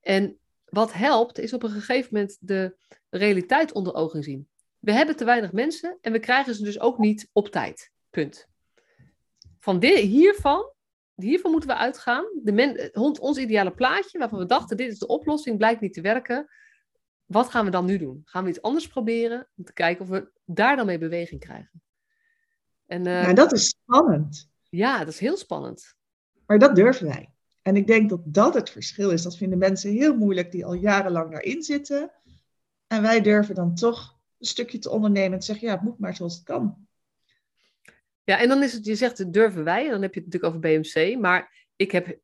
[0.01, 2.77] En wat helpt, is op een gegeven moment de
[3.11, 4.49] realiteit onder ogen zien.
[4.87, 7.91] We hebben te weinig mensen en we krijgen ze dus ook niet op tijd.
[8.11, 8.49] Punt.
[9.59, 10.75] Van dit, hiervan
[11.15, 12.25] hiervan moeten we uitgaan.
[12.43, 16.01] De men, ons ideale plaatje, waarvan we dachten, dit is de oplossing, blijkt niet te
[16.01, 16.49] werken.
[17.25, 18.23] Wat gaan we dan nu doen?
[18.25, 21.83] Gaan we iets anders proberen om te kijken of we daar dan mee beweging krijgen?
[22.87, 24.51] En, uh, dat is spannend.
[24.69, 25.95] Ja, dat is heel spannend.
[26.47, 27.31] Maar dat durven wij.
[27.63, 29.23] En ik denk dat dat het verschil is.
[29.23, 32.13] Dat vinden mensen heel moeilijk die al jarenlang daarin zitten.
[32.87, 35.99] En wij durven dan toch een stukje te ondernemen en te zeggen, ja, het moet
[35.99, 36.87] maar zoals het kan.
[38.25, 40.61] Ja, en dan is het, je zegt, durven wij, dan heb je het natuurlijk over
[40.61, 42.19] BMC, maar ik heb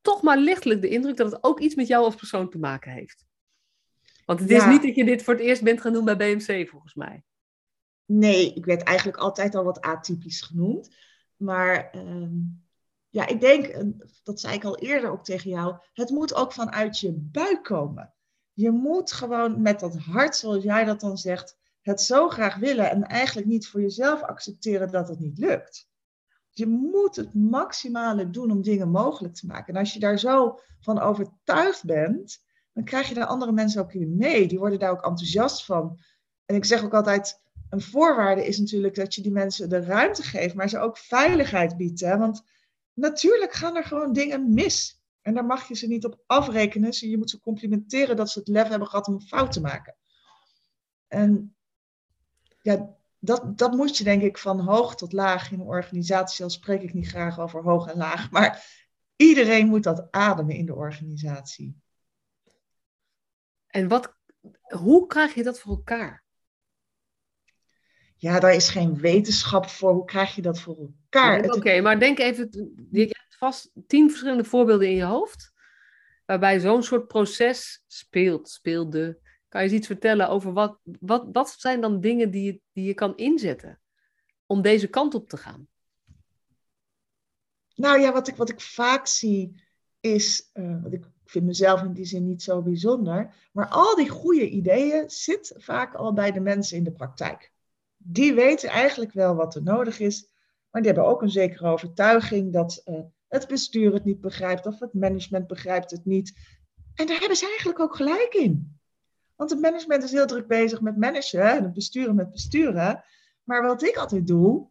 [0.00, 2.92] toch maar lichtelijk de indruk dat het ook iets met jou als persoon te maken
[2.92, 3.26] heeft.
[4.24, 6.68] Want het is niet dat je dit voor het eerst bent gaan doen bij BMC,
[6.68, 7.22] volgens mij.
[8.04, 10.94] Nee, ik werd eigenlijk altijd al wat atypisch genoemd.
[11.36, 12.36] Maar ehm,
[13.08, 13.84] ja, ik denk,
[14.22, 18.14] dat zei ik al eerder ook tegen jou, het moet ook vanuit je buik komen.
[18.58, 22.90] Je moet gewoon met dat hart, zoals jij dat dan zegt, het zo graag willen
[22.90, 25.88] en eigenlijk niet voor jezelf accepteren dat het niet lukt.
[26.50, 29.74] Je moet het maximale doen om dingen mogelijk te maken.
[29.74, 32.42] En als je daar zo van overtuigd bent,
[32.72, 34.48] dan krijg je daar andere mensen ook in mee.
[34.48, 35.98] Die worden daar ook enthousiast van.
[36.44, 40.22] En ik zeg ook altijd, een voorwaarde is natuurlijk dat je die mensen de ruimte
[40.22, 42.00] geeft, maar ze ook veiligheid biedt.
[42.00, 42.16] Hè?
[42.16, 42.42] Want
[42.94, 44.97] natuurlijk gaan er gewoon dingen mis.
[45.28, 46.90] En daar mag je ze niet op afrekenen.
[46.90, 49.60] Dus je moet ze complimenteren dat ze het lef hebben gehad om een fout te
[49.60, 49.96] maken.
[51.08, 51.56] En
[52.62, 56.44] ja, dat, dat moet je denk ik van hoog tot laag in een organisatie.
[56.44, 58.30] Al spreek ik niet graag over hoog en laag.
[58.30, 58.66] Maar
[59.16, 61.76] iedereen moet dat ademen in de organisatie.
[63.66, 64.14] En wat,
[64.62, 66.24] hoe krijg je dat voor elkaar?
[68.16, 69.92] Ja, daar is geen wetenschap voor.
[69.92, 71.44] Hoe krijg je dat voor elkaar?
[71.44, 72.50] Oké, maar denk even,
[73.38, 75.52] vast tien verschillende voorbeelden in je hoofd.
[76.26, 79.18] Waarbij zo'n soort proces speelt, speelde.
[79.48, 82.84] Kan je eens iets vertellen over wat, wat, wat zijn dan dingen die je, die
[82.84, 83.80] je kan inzetten
[84.46, 85.68] om deze kant op te gaan?
[87.74, 89.62] Nou ja, wat ik, wat ik vaak zie
[90.00, 94.48] is, uh, ik vind mezelf in die zin niet zo bijzonder, maar al die goede
[94.48, 97.52] ideeën zitten vaak al bij de mensen in de praktijk.
[97.96, 100.28] Die weten eigenlijk wel wat er nodig is,
[100.70, 104.78] maar die hebben ook een zekere overtuiging dat uh, het bestuur het niet begrijpt of
[104.78, 106.32] het management begrijpt het niet.
[106.94, 108.80] En daar hebben ze eigenlijk ook gelijk in.
[109.36, 113.04] Want het management is heel druk bezig met managen en het besturen met besturen.
[113.44, 114.68] Maar wat ik altijd doe,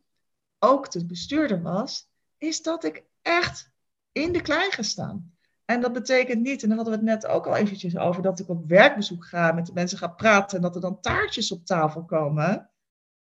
[0.60, 3.72] ook de bestuurder was, is dat ik echt
[4.12, 5.38] in de klei ga staan.
[5.66, 8.40] En dat betekent niet, en daar hadden we het net ook al eventjes over, dat
[8.40, 11.66] ik op werkbezoek ga, met de mensen ga praten en dat er dan taartjes op
[11.66, 12.70] tafel komen.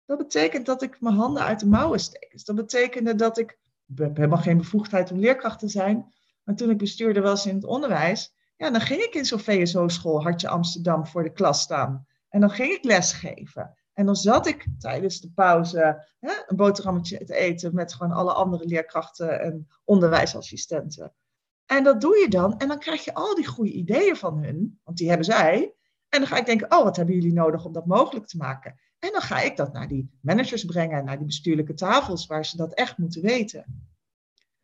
[0.05, 2.31] Dat betekent dat ik mijn handen uit de mouwen steek.
[2.31, 3.59] Dus dat betekende dat ik
[3.95, 7.65] heb helemaal geen bevoegdheid om leerkracht te zijn, maar toen ik bestuurder was in het
[7.65, 12.05] onderwijs, ja, dan ging ik in zo'n VSO-school Hartje Amsterdam voor de klas staan.
[12.29, 13.75] En dan ging ik lesgeven.
[13.93, 18.33] En dan zat ik tijdens de pauze hè, een boterhammetje te eten met gewoon alle
[18.33, 21.13] andere leerkrachten en onderwijsassistenten.
[21.65, 22.57] En dat doe je dan.
[22.57, 25.73] En dan krijg je al die goede ideeën van hun, want die hebben zij.
[26.11, 28.79] En dan ga ik denken, oh, wat hebben jullie nodig om dat mogelijk te maken?
[28.99, 32.57] En dan ga ik dat naar die managers brengen, naar die bestuurlijke tafels, waar ze
[32.57, 33.89] dat echt moeten weten.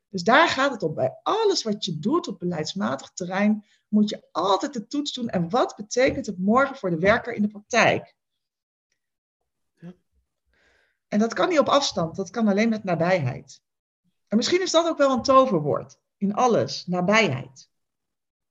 [0.10, 0.94] Dus daar gaat het om.
[0.94, 5.30] Bij alles wat je doet op beleidsmatig terrein, moet je altijd de toets doen.
[5.30, 8.16] En wat betekent het morgen voor de werker in de praktijk?
[11.08, 13.62] En dat kan niet op afstand, dat kan alleen met nabijheid.
[14.28, 17.70] En misschien is dat ook wel een toverwoord in alles, nabijheid.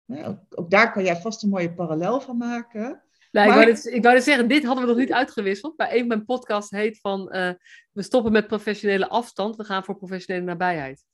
[0.06, 3.02] Ook, daar kan jij vast een mooie parallel van maken.
[3.30, 3.68] Nou, maar...
[3.68, 5.76] ik, wou het, zeggen, dit hadden we nog niet uitgewisseld.
[5.76, 7.50] Maar een mijn podcast heet van uh,
[7.92, 11.04] we stoppen met professionele afstand, we gaan voor professionele nabijheid.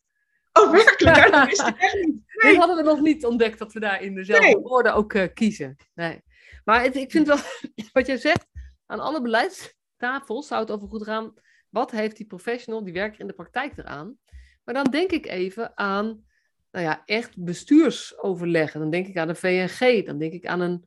[0.52, 1.30] Oh, werkelijk?
[1.30, 2.16] Dat wist ik echt niet.
[2.42, 5.76] Dit hadden we nog niet ontdekt dat we daar in dezelfde woorden ook uh, kiezen.
[5.94, 6.22] Nee.
[6.64, 7.38] Maar het, ik vind wel,
[7.92, 8.46] wat jij zegt,
[8.86, 11.34] aan alle beleidstafels zou het over goed gaan.
[11.68, 14.18] Wat heeft die professional, die werker in de praktijk eraan?
[14.64, 16.24] Maar dan denk ik even aan,
[16.72, 18.80] nou ja, echt bestuursoverleggen.
[18.80, 20.86] Dan denk ik aan de VNG, dan denk ik aan een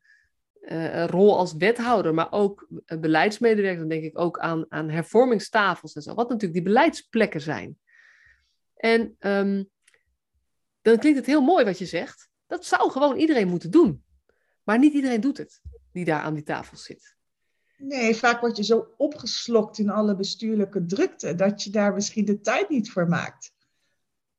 [1.06, 2.68] rol als wethouder, maar ook
[3.00, 3.78] beleidsmedewerker.
[3.78, 6.14] Dan denk ik ook aan, aan hervormingstafels en zo.
[6.14, 7.78] Wat natuurlijk die beleidsplekken zijn.
[8.76, 9.64] En ehm,
[10.82, 12.28] dan klinkt het heel mooi wat je zegt.
[12.46, 14.04] Dat zou gewoon iedereen moeten doen.
[14.62, 15.60] Maar niet iedereen doet het,
[15.92, 17.16] die daar aan die tafel zit.
[17.78, 22.40] Nee, vaak word je zo opgeslokt in alle bestuurlijke drukte dat je daar misschien de
[22.40, 23.52] tijd niet voor maakt.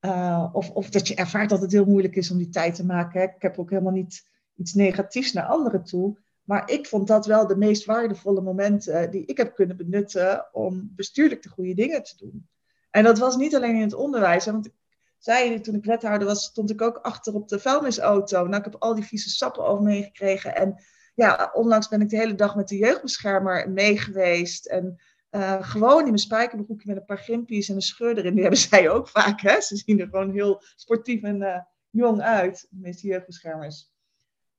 [0.08, 2.86] Uh, of, of dat je ervaart dat het heel moeilijk is om die tijd te
[2.86, 3.22] maken.
[3.22, 6.18] Ik heb ook helemaal niet iets negatiefs naar anderen toe.
[6.44, 10.92] Maar ik vond dat wel de meest waardevolle momenten die ik heb kunnen benutten om
[10.96, 12.48] bestuurlijk de goede dingen te doen.
[12.92, 14.46] En dat was niet alleen in het onderwijs.
[14.46, 14.74] want ik
[15.18, 18.44] zei, toen ik wethouder was, stond ik ook achter op de vuilnisauto.
[18.44, 20.56] Nou, ik heb al die vieze sappen over me gekregen.
[20.56, 20.84] En
[21.16, 24.66] ja, onlangs ben ik de hele dag met de jeugdbeschermer mee geweest.
[24.66, 28.34] En uh, gewoon in mijn spijkerbroekje met een paar gimpies en een scheur erin.
[28.34, 29.42] Die hebben zij ook vaak.
[29.42, 29.62] Hè?
[29.62, 31.60] Ze zien er gewoon heel sportief en uh,
[31.90, 33.92] jong uit, de jeugdbeschermers.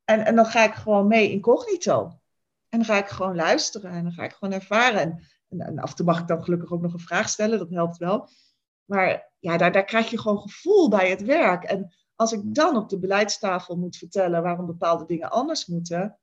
[0.05, 2.21] En, en dan ga ik gewoon mee incognito.
[2.69, 5.01] En dan ga ik gewoon luisteren en dan ga ik gewoon ervaren.
[5.49, 7.71] En, en, af en toe mag ik dan gelukkig ook nog een vraag stellen, dat
[7.71, 8.29] helpt wel.
[8.85, 11.65] Maar ja, daar, daar krijg je gewoon gevoel bij het werk.
[11.65, 16.19] En als ik dan op de beleidstafel moet vertellen waarom bepaalde dingen anders moeten,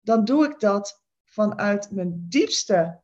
[0.00, 3.00] dan doe ik dat vanuit mijn diepste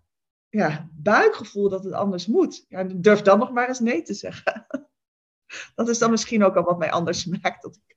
[0.55, 2.65] ja, buikgevoel dat het anders moet.
[2.69, 4.67] Ja, durf dan nog maar eens nee te zeggen.
[5.75, 7.97] Dat is dan misschien ook al wat mij anders maakt, dat ik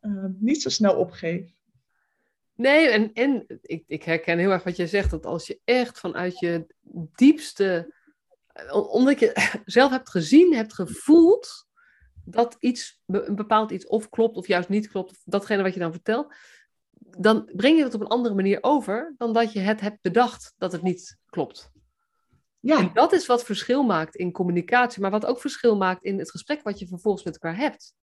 [0.00, 1.50] uh, niet zo snel opgeef.
[2.54, 5.98] Nee, en, en ik, ik herken heel erg wat jij zegt, dat als je echt
[5.98, 6.66] vanuit je
[7.14, 7.94] diepste,
[8.72, 9.32] omdat je
[9.64, 11.66] zelf hebt gezien, hebt gevoeld
[12.24, 15.92] dat iets, een bepaald iets of klopt of juist niet klopt, datgene wat je dan
[15.92, 16.34] vertelt,
[16.98, 20.54] dan breng je het op een andere manier over dan dat je het hebt bedacht
[20.56, 21.74] dat het niet klopt.
[22.66, 22.78] Ja.
[22.78, 26.30] En dat is wat verschil maakt in communicatie, maar wat ook verschil maakt in het
[26.30, 27.94] gesprek wat je vervolgens met elkaar hebt.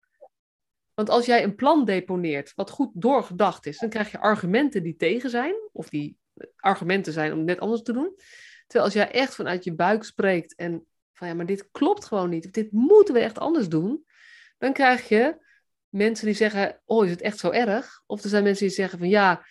[0.94, 4.96] Want als jij een plan deponeert wat goed doorgedacht is, dan krijg je argumenten die
[4.96, 6.16] tegen zijn, of die
[6.56, 8.14] argumenten zijn om net anders te doen.
[8.66, 12.30] Terwijl als jij echt vanuit je buik spreekt en van ja, maar dit klopt gewoon
[12.30, 14.04] niet, of dit moeten we echt anders doen,
[14.58, 15.36] dan krijg je
[15.88, 18.02] mensen die zeggen, oh, is het echt zo erg?
[18.06, 19.46] Of er zijn mensen die zeggen van ja,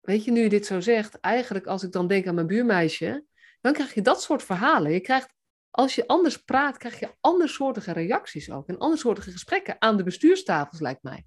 [0.00, 3.24] weet je, nu je dit zo zegt, eigenlijk als ik dan denk aan mijn buurmeisje,
[3.62, 4.92] dan krijg je dat soort verhalen.
[4.92, 5.34] Je krijgt,
[5.70, 8.68] als je anders praat, krijg je andersoortige reacties ook.
[8.68, 11.26] En andersoortige gesprekken aan de bestuurstafels, lijkt mij.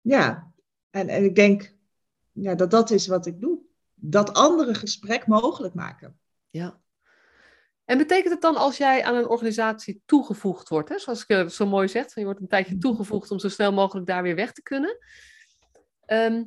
[0.00, 0.52] Ja,
[0.90, 1.74] en, en ik denk
[2.32, 3.60] ja, dat dat is wat ik doe.
[3.94, 6.18] Dat andere gesprek mogelijk maken.
[6.50, 6.80] Ja.
[7.84, 11.52] En betekent het dan als jij aan een organisatie toegevoegd wordt, hè, zoals ik het
[11.52, 14.52] zo mooi zeg, je wordt een tijdje toegevoegd om zo snel mogelijk daar weer weg
[14.52, 14.98] te kunnen.
[16.04, 16.44] Ehm,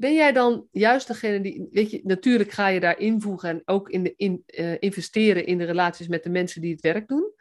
[0.00, 3.88] ben jij dan juist degene die, weet je, natuurlijk ga je daar invoegen en ook
[3.88, 7.32] in de, in, uh, investeren in de relaties met de mensen die het werk doen.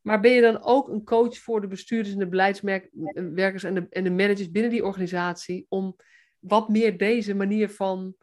[0.00, 3.86] Maar ben je dan ook een coach voor de bestuurders en de beleidswerkers en de,
[3.90, 5.96] en de managers binnen die organisatie om
[6.38, 8.14] wat meer deze manier van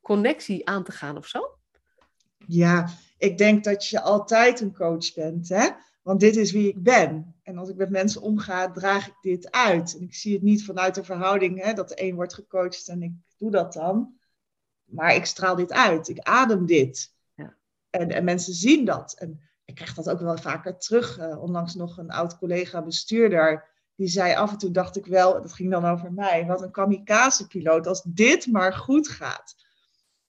[0.00, 1.58] connectie aan te gaan of zo?
[2.46, 5.68] Ja, ik denk dat je altijd een coach bent, hè?
[6.08, 7.34] Want dit is wie ik ben.
[7.42, 9.96] En als ik met mensen omga, draag ik dit uit.
[9.96, 13.02] En ik zie het niet vanuit de verhouding hè, dat de een wordt gecoacht en
[13.02, 14.18] ik doe dat dan.
[14.84, 16.08] Maar ik straal dit uit.
[16.08, 17.14] Ik adem dit.
[17.34, 17.56] Ja.
[17.90, 19.12] En, en mensen zien dat.
[19.12, 21.18] En ik krijg dat ook wel vaker terug.
[21.18, 23.68] Uh, onlangs nog een oud collega bestuurder.
[23.94, 26.70] Die zei af en toe dacht ik wel, dat ging dan over mij, wat een
[26.70, 29.56] kamikaze-piloot als dit maar goed gaat.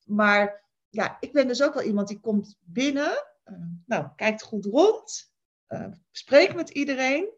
[0.06, 4.66] Maar ja, ik ben dus ook wel iemand die komt binnen, uh, nou, kijkt goed
[4.66, 5.30] rond,
[5.70, 7.30] uh, spreek met iedereen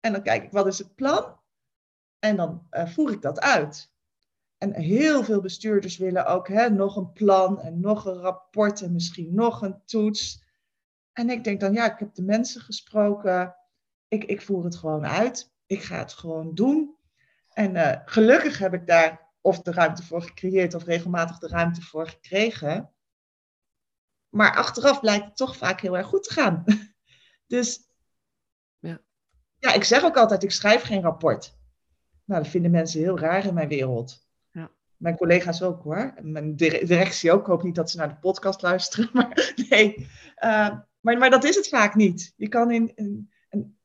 [0.00, 1.40] en dan kijk ik wat is het plan
[2.18, 3.94] en dan uh, voer ik dat uit.
[4.58, 8.92] En heel veel bestuurders willen ook hè, nog een plan en nog een rapport en
[8.92, 10.44] misschien nog een toets.
[11.12, 13.56] En ik denk dan, ja, ik heb de mensen gesproken,
[14.08, 15.54] ik, ik voer het gewoon uit.
[15.66, 16.96] Ik ga het gewoon doen.
[17.52, 21.82] En eh, gelukkig heb ik daar of de ruimte voor gecreëerd of regelmatig de ruimte
[21.82, 22.92] voor gekregen.
[24.28, 26.64] Maar achteraf blijkt het toch vaak heel erg goed te gaan.
[27.46, 27.90] Dus
[28.78, 29.00] ja.
[29.58, 31.56] ja, ik zeg ook altijd, ik schrijf geen rapport.
[32.24, 34.26] Nou, dat vinden mensen heel raar in mijn wereld.
[34.50, 34.70] Ja.
[34.96, 36.14] Mijn collega's ook hoor.
[36.22, 37.40] Mijn directie ook.
[37.40, 39.10] Ik hoop niet dat ze naar de podcast luisteren.
[39.14, 40.08] Maar nee.
[40.44, 42.32] Uh, maar, maar dat is het vaak niet.
[42.36, 43.78] Je kan in, in, in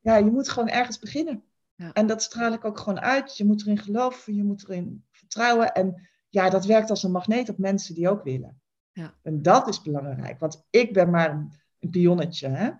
[0.00, 1.44] ja, je moet gewoon ergens beginnen.
[1.74, 1.92] Ja.
[1.92, 3.36] En dat straal ik ook gewoon uit.
[3.36, 5.74] Je moet erin geloven, je moet erin vertrouwen.
[5.74, 8.60] En ja, dat werkt als een magneet op mensen die ook willen.
[8.92, 9.14] Ja.
[9.22, 12.48] En dat is belangrijk, want ik ben maar een, een pionnetje.
[12.48, 12.70] Hè?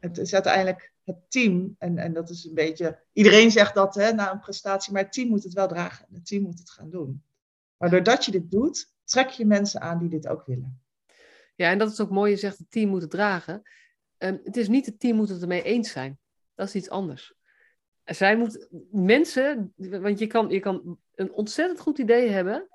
[0.00, 1.76] Het is uiteindelijk het team.
[1.78, 2.98] En, en dat is een beetje.
[3.12, 6.06] Iedereen zegt dat hè, na een prestatie, maar het team moet het wel dragen.
[6.12, 7.22] Het team moet het gaan doen.
[7.76, 10.82] Maar doordat je dit doet, trek je mensen aan die dit ook willen.
[11.54, 12.30] Ja, en dat is ook mooi.
[12.30, 13.62] Je zegt het team moet het dragen.
[14.18, 16.18] Um, het is niet het team moet het ermee eens zijn.
[16.54, 17.34] Dat is iets anders.
[18.04, 22.68] Zij moet mensen, want je kan, je kan een ontzettend goed idee hebben.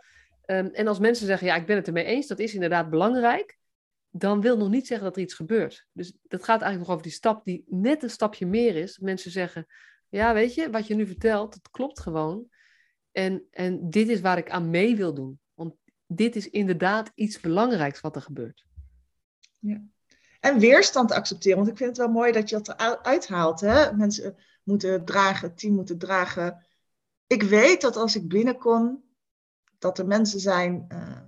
[0.45, 3.57] Um, en als mensen zeggen, ja, ik ben het ermee eens, dat is inderdaad belangrijk
[4.09, 5.87] dan wil nog niet zeggen dat er iets gebeurt.
[5.91, 8.99] Dus dat gaat eigenlijk nog over die stap die net een stapje meer is.
[8.99, 9.67] Mensen zeggen,
[10.09, 12.47] ja, weet je, wat je nu vertelt, dat klopt gewoon.
[13.11, 15.39] En, en dit is waar ik aan mee wil doen.
[15.53, 15.75] Want
[16.07, 18.65] dit is inderdaad iets belangrijks wat er gebeurt.
[19.59, 19.81] Ja.
[20.39, 21.57] En weerstand accepteren.
[21.57, 23.59] Want ik vind het wel mooi dat je dat eruit haalt.
[23.59, 23.93] Hè?
[23.93, 26.65] Mensen moeten dragen, team moeten dragen.
[27.27, 29.03] Ik weet dat als ik binnenkom,
[29.77, 30.85] dat er mensen zijn...
[30.91, 31.21] Uh,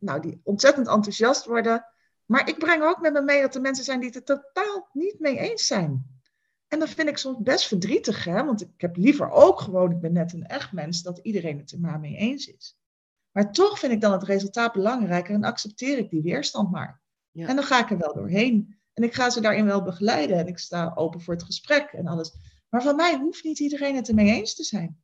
[0.00, 1.86] nou, die ontzettend enthousiast worden.
[2.24, 4.88] Maar ik breng ook met me mee dat er mensen zijn die het er totaal
[4.92, 6.20] niet mee eens zijn.
[6.68, 8.44] En dat vind ik soms best verdrietig, hè?
[8.44, 11.72] want ik heb liever ook gewoon, ik ben net een echt mens, dat iedereen het
[11.72, 12.78] er maar mee eens is.
[13.30, 17.00] Maar toch vind ik dan het resultaat belangrijker en accepteer ik die weerstand maar.
[17.30, 17.46] Ja.
[17.46, 18.78] En dan ga ik er wel doorheen.
[18.92, 22.06] En ik ga ze daarin wel begeleiden en ik sta open voor het gesprek en
[22.06, 22.32] alles.
[22.68, 25.02] Maar van mij hoeft niet iedereen het ermee eens te zijn.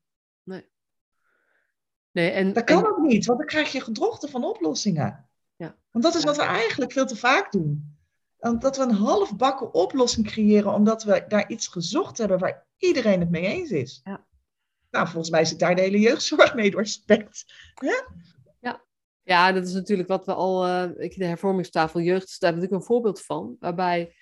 [2.17, 2.31] Nee.
[2.31, 5.29] En, dat kan ook niet, want dan krijg je gedrochten van oplossingen.
[5.57, 5.77] Ja.
[5.91, 7.97] Want dat is wat we eigenlijk veel te vaak doen.
[8.59, 13.31] Dat we een halfbakken oplossing creëren omdat we daar iets gezocht hebben waar iedereen het
[13.31, 14.01] mee eens is.
[14.05, 14.27] Ja.
[14.91, 17.45] Nou, volgens mij zit daar de hele jeugdzorg mee doorspekt.
[18.61, 18.81] Ja.
[19.23, 22.83] ja, dat is natuurlijk wat we al, uh, de hervormingstafel jeugd, daar heb ik een
[22.83, 24.15] voorbeeld van, waarbij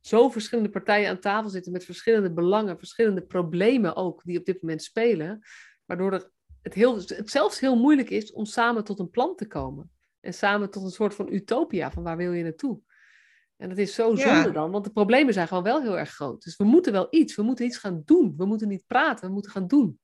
[0.00, 4.62] zo verschillende partijen aan tafel zitten met verschillende belangen, verschillende problemen ook, die op dit
[4.62, 5.42] moment spelen,
[5.84, 6.30] waardoor er
[6.62, 9.90] het, heel, het zelfs heel moeilijk is om samen tot een plan te komen.
[10.20, 12.80] En samen tot een soort van utopia, van waar wil je naartoe?
[13.56, 16.44] En dat is zo zonde dan, want de problemen zijn gewoon wel heel erg groot.
[16.44, 18.34] Dus we moeten wel iets, we moeten iets gaan doen.
[18.36, 20.00] We moeten niet praten, we moeten gaan doen.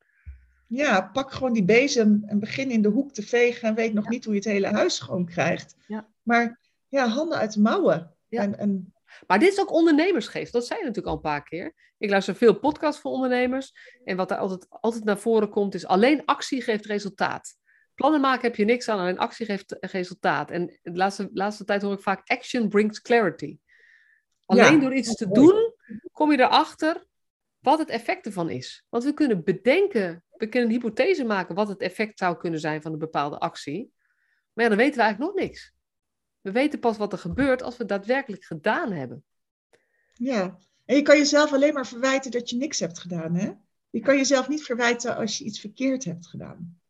[0.67, 4.09] Ja, pak gewoon die bezem en begin in de hoek te vegen en weet nog
[4.09, 5.77] niet hoe je het hele huis schoon krijgt.
[5.87, 6.09] Ja.
[6.23, 8.15] Maar ja, handen uit de mouwen.
[8.29, 8.93] En, en
[9.27, 10.53] maar dit is ook ondernemersgeest.
[10.53, 11.75] Dat zei je natuurlijk al een paar keer.
[11.99, 13.75] Ik luister veel podcasts voor ondernemers.
[14.05, 17.57] En wat daar altijd, altijd naar voren komt, is alleen actie geeft resultaat.
[17.95, 20.51] Plannen maken heb je niks aan, alleen actie geeft resultaat.
[20.51, 23.59] En de laatste, laatste tijd hoor ik vaak action brings clarity.
[24.47, 25.75] Alleen door iets te doen,
[26.13, 27.07] kom je erachter
[27.59, 28.85] wat het effect ervan is.
[28.89, 32.83] Want we kunnen bedenken, we kunnen een hypothese maken wat het effect zou kunnen zijn
[32.83, 33.93] van een bepaalde actie.
[34.53, 35.73] Maar ja, dan weten we eigenlijk nog niks.
[36.41, 39.25] We weten pas wat er gebeurt als we het daadwerkelijk gedaan hebben.
[40.15, 43.53] Ja, en je kan jezelf alleen maar verwijten dat je niks hebt gedaan, hè?
[43.91, 46.81] Je kan jezelf niet verwijten als je iets verkeerd hebt gedaan.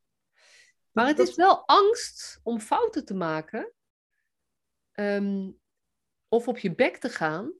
[0.92, 3.72] Maar het is wel angst om fouten te maken.
[4.92, 5.50] Ehm,
[6.28, 7.52] of op je bek te gaan.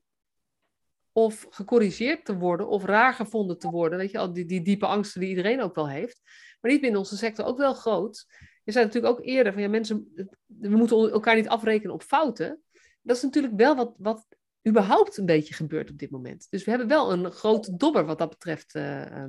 [1.12, 2.68] Of gecorrigeerd te worden.
[2.68, 3.98] Of raar gevonden te worden.
[3.98, 6.20] Weet je, al die, die diepe angsten die iedereen ook wel heeft.
[6.61, 8.27] Maar die binnen onze sector ook wel groot.
[8.68, 10.12] Je zei natuurlijk ook eerder van ja, mensen,
[10.46, 12.61] we moeten elkaar niet afrekenen op fouten.
[13.02, 14.26] Dat is natuurlijk wel wat, wat
[14.68, 16.46] überhaupt een beetje gebeurt op dit moment.
[16.50, 18.74] Dus we hebben wel een grote dobber wat dat betreft.
[18.74, 19.24] Uh,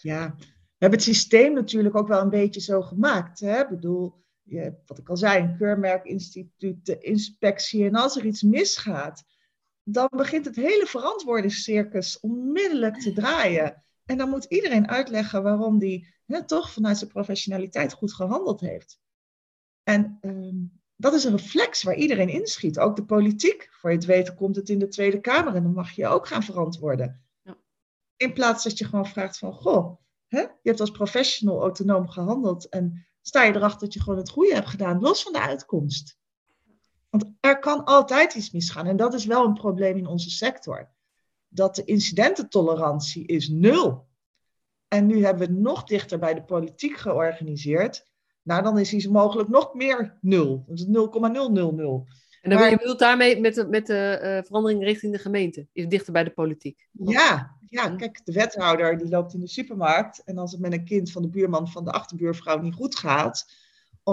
[0.00, 0.44] Ja, we
[0.78, 3.40] hebben het systeem natuurlijk ook wel een beetje zo gemaakt.
[3.40, 3.60] Hè?
[3.60, 7.84] Ik bedoel, je, wat ik al zei, een keurmerkinstituut, de inspectie.
[7.84, 9.24] En als er iets misgaat,
[9.82, 13.84] dan begint het hele verantwoordingscircus onmiddellijk te draaien.
[14.08, 16.14] En dan moet iedereen uitleggen waarom die
[16.46, 19.00] toch vanuit zijn professionaliteit goed gehandeld heeft.
[19.82, 20.56] En ehm,
[20.96, 22.78] dat is een reflex waar iedereen inschiet.
[22.78, 23.68] Ook de politiek.
[23.70, 26.08] Voor je het weten komt het in de Tweede Kamer en dan mag je je
[26.08, 27.22] ook gaan verantwoorden.
[27.42, 27.56] Ja.
[28.16, 32.68] In plaats dat je gewoon vraagt van, goh, hè, je hebt als professional autonoom gehandeld
[32.68, 36.18] en sta je erachter dat je gewoon het goede hebt gedaan, los van de uitkomst.
[37.10, 40.96] Want er kan altijd iets misgaan en dat is wel een probleem in onze sector.
[41.48, 44.06] Dat de incidententolerantie is nul.
[44.88, 48.06] En nu hebben we het nog dichter bij de politiek georganiseerd.
[48.42, 50.64] Nou, dan is die mogelijk nog meer nul.
[50.66, 51.58] Dat is 0,000.
[52.42, 55.88] En dan, je bedoelt daarmee met de, met de uh, verandering richting de gemeente, is
[55.88, 56.88] dichter bij de politiek.
[56.92, 60.84] Ja, ja, kijk, de wethouder die loopt in de supermarkt en als het met een
[60.84, 63.52] kind van de buurman van de achterbuurvrouw niet goed gaat,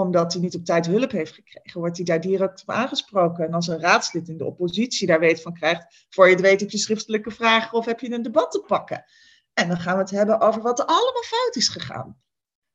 [0.00, 3.44] omdat hij niet op tijd hulp heeft gekregen, wordt hij daar direct op aangesproken.
[3.46, 6.60] En als een raadslid in de oppositie daar weet van krijgt, voor je het weet
[6.60, 9.04] heb je schriftelijke vragen of heb je een debat te pakken.
[9.52, 12.20] En dan gaan we het hebben over wat er allemaal fout is gegaan.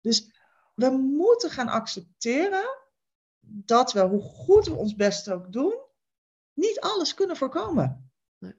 [0.01, 0.31] Dus
[0.75, 2.77] we moeten gaan accepteren
[3.39, 5.79] dat we, hoe goed we ons best ook doen,
[6.53, 8.11] niet alles kunnen voorkomen.
[8.37, 8.55] Nee.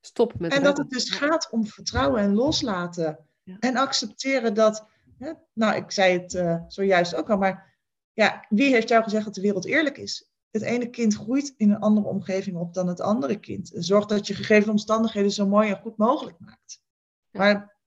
[0.00, 3.28] Stop met En dat het dus gaat om vertrouwen en loslaten.
[3.58, 4.86] En accepteren dat,
[5.20, 7.78] hè, nou, ik zei het uh, zojuist ook al, maar
[8.12, 10.30] ja, wie heeft jou gezegd dat de wereld eerlijk is?
[10.50, 13.70] Het ene kind groeit in een andere omgeving op dan het andere kind.
[13.74, 16.82] Zorg dat je gegeven omstandigheden zo mooi en goed mogelijk maakt.
[17.30, 17.78] Maar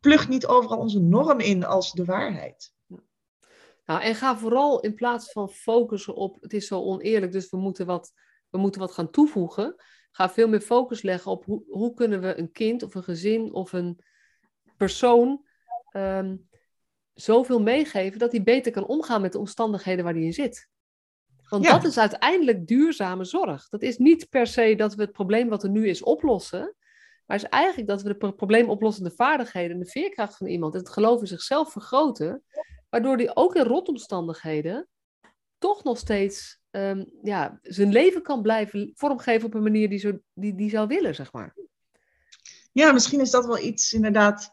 [0.00, 2.72] plug niet overal onze norm in als de waarheid.
[3.84, 7.56] Nou, en ga vooral in plaats van focussen op het is zo oneerlijk, dus we
[7.56, 8.12] moeten wat,
[8.50, 9.74] we moeten wat gaan toevoegen.
[10.10, 13.52] Ga veel meer focus leggen op hoe, hoe kunnen we een kind of een gezin
[13.52, 14.04] of een
[14.76, 15.46] persoon
[15.96, 16.48] um,
[17.14, 20.68] zoveel meegeven dat hij beter kan omgaan met de omstandigheden waar hij in zit.
[21.48, 23.68] Want dat is uiteindelijk duurzame zorg.
[23.68, 26.74] Dat is niet per se dat we het probleem wat er nu is oplossen.
[27.26, 31.20] Maar is eigenlijk dat we de probleemoplossende vaardigheden en de veerkracht van iemand het geloof
[31.20, 32.42] in zichzelf vergroten.
[32.90, 34.88] Waardoor die ook in rotomstandigheden
[35.58, 40.18] toch nog steeds um, ja, zijn leven kan blijven vormgeven op een manier die, zo,
[40.32, 41.56] die, die zou willen, zeg maar.
[42.72, 44.50] Ja, misschien is dat wel iets inderdaad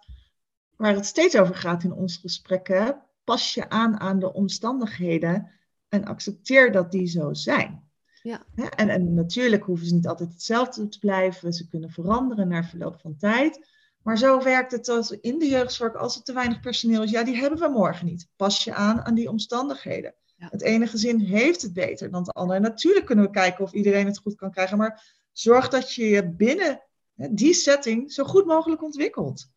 [0.81, 3.01] waar het steeds over gaat in onze gesprekken.
[3.23, 5.51] Pas je aan aan de omstandigheden
[5.89, 7.89] en accepteer dat die zo zijn.
[8.23, 8.43] Ja.
[8.75, 11.53] En, en natuurlijk hoeven ze niet altijd hetzelfde te blijven.
[11.53, 13.69] Ze kunnen veranderen naar verloop van tijd.
[14.03, 17.11] Maar zo werkt het als in de jeugdzorg als er te weinig personeel is.
[17.11, 18.27] Ja, die hebben we morgen niet.
[18.35, 20.13] Pas je aan aan die omstandigheden.
[20.37, 22.59] Het ene gezin heeft het beter dan het andere.
[22.59, 24.77] natuurlijk kunnen we kijken of iedereen het goed kan krijgen.
[24.77, 26.81] Maar zorg dat je je binnen
[27.15, 29.50] die setting zo goed mogelijk ontwikkelt.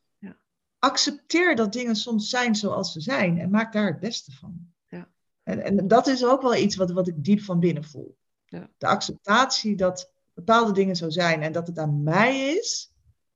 [0.84, 4.72] Accepteer dat dingen soms zijn zoals ze zijn en maak daar het beste van.
[4.88, 5.08] Ja.
[5.42, 8.18] En, en dat is ook wel iets wat, wat ik diep van binnen voel.
[8.46, 8.70] Ja.
[8.78, 12.94] De acceptatie dat bepaalde dingen zo zijn en dat het aan mij is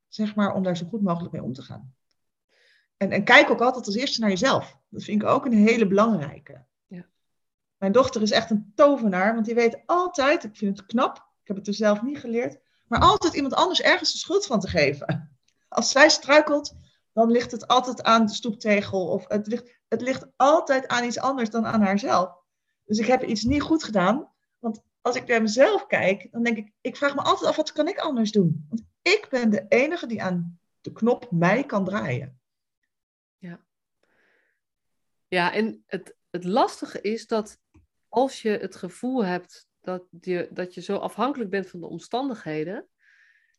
[0.09, 1.95] zeg maar, om daar zo goed mogelijk mee om te gaan.
[2.97, 4.79] En, en kijk ook altijd als eerste naar jezelf.
[4.89, 6.65] Dat vind ik ook een hele belangrijke.
[6.87, 7.07] Ja.
[7.77, 11.49] Mijn dochter is echt een tovenaar, want die weet altijd, ik vind het knap, ik
[11.49, 14.69] heb het er zelf niet geleerd, maar altijd iemand anders ergens de schuld van te
[14.69, 15.37] geven.
[15.69, 16.77] Als zij struikelt,
[17.13, 21.19] dan ligt het altijd aan de stoeptegel of het ligt, het ligt altijd aan iets
[21.19, 22.37] anders dan aan haarzelf.
[22.85, 26.57] Dus ik heb iets niet goed gedaan, want als ik naar mezelf kijk, dan denk
[26.57, 28.67] ik, ik vraag me altijd af, wat kan ik anders doen?
[28.69, 32.41] Want ik ben de enige die aan de knop mij kan draaien.
[33.39, 33.61] Ja,
[35.29, 37.59] ja en het, het lastige is dat
[38.09, 42.89] als je het gevoel hebt dat je, dat je zo afhankelijk bent van de omstandigheden,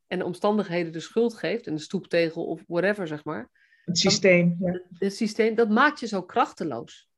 [0.09, 3.49] en de omstandigheden de schuld geeft, en de stoeptegel of whatever, zeg maar.
[3.85, 4.55] Het systeem.
[4.59, 4.81] ja.
[4.93, 7.09] Het systeem, dat maakt je zo krachteloos.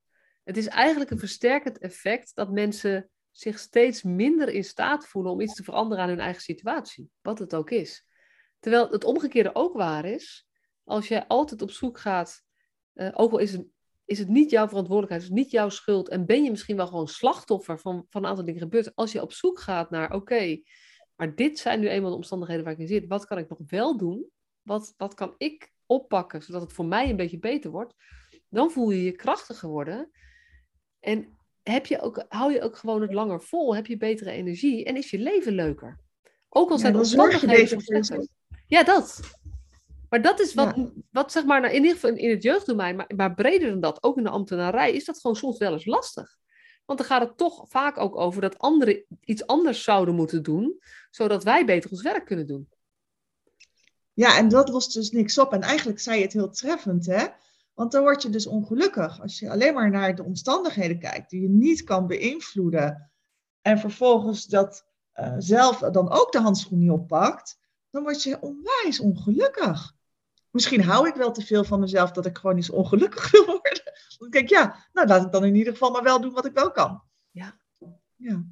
[0.43, 5.41] Het is eigenlijk een versterkend effect dat mensen zich steeds minder in staat voelen om
[5.41, 8.05] iets te veranderen aan hun eigen situatie, wat het ook is.
[8.59, 10.47] Terwijl het omgekeerde ook waar is.
[10.83, 12.43] Als jij altijd op zoek gaat,
[12.93, 13.65] uh, ook al is het,
[14.05, 16.87] is het niet jouw verantwoordelijkheid, is het niet jouw schuld en ben je misschien wel
[16.87, 18.95] gewoon slachtoffer van, van een aantal dingen gebeurd.
[18.95, 20.61] Als je op zoek gaat naar, oké,
[21.21, 23.07] maar dit zijn nu eenmaal de omstandigheden waar ik in zit.
[23.07, 24.29] Wat kan ik nog wel doen?
[24.61, 27.95] Wat, wat kan ik oppakken zodat het voor mij een beetje beter wordt?
[28.49, 30.11] Dan voel je je krachtiger worden.
[30.99, 34.85] En heb je ook, hou je ook gewoon het langer vol, heb je betere energie
[34.85, 35.99] en is je leven leuker.
[36.49, 38.29] Ook al zijn ja, de omstandigheden
[38.67, 39.19] Ja, dat.
[40.09, 43.11] Maar dat is wat, wat zeg maar, nou, in ieder geval in het jeugddomein, maar,
[43.15, 46.39] maar breder dan dat, ook in de ambtenarij, is dat gewoon soms wel eens lastig.
[46.85, 50.79] Want dan gaat het toch vaak ook over dat anderen iets anders zouden moeten doen,
[51.11, 52.69] zodat wij beter ons werk kunnen doen.
[54.13, 55.53] Ja, en dat lost dus niks op.
[55.53, 57.27] En eigenlijk zei je het heel treffend, hè?
[57.73, 61.41] Want dan word je dus ongelukkig als je alleen maar naar de omstandigheden kijkt die
[61.41, 63.11] je niet kan beïnvloeden.
[63.61, 64.85] En vervolgens dat
[65.15, 67.59] uh, zelf dan ook de handschoen niet oppakt,
[67.89, 69.95] dan word je onwijs ongelukkig.
[70.49, 73.45] Misschien hou ik wel te veel van mezelf dat ik gewoon niet zo ongelukkig wil
[73.45, 73.83] worden.
[74.17, 76.45] Dan denk ik, ja, nou laat ik dan in ieder geval maar wel doen wat
[76.45, 77.01] ik wel kan.
[77.31, 77.59] Ja,
[78.15, 78.43] ja.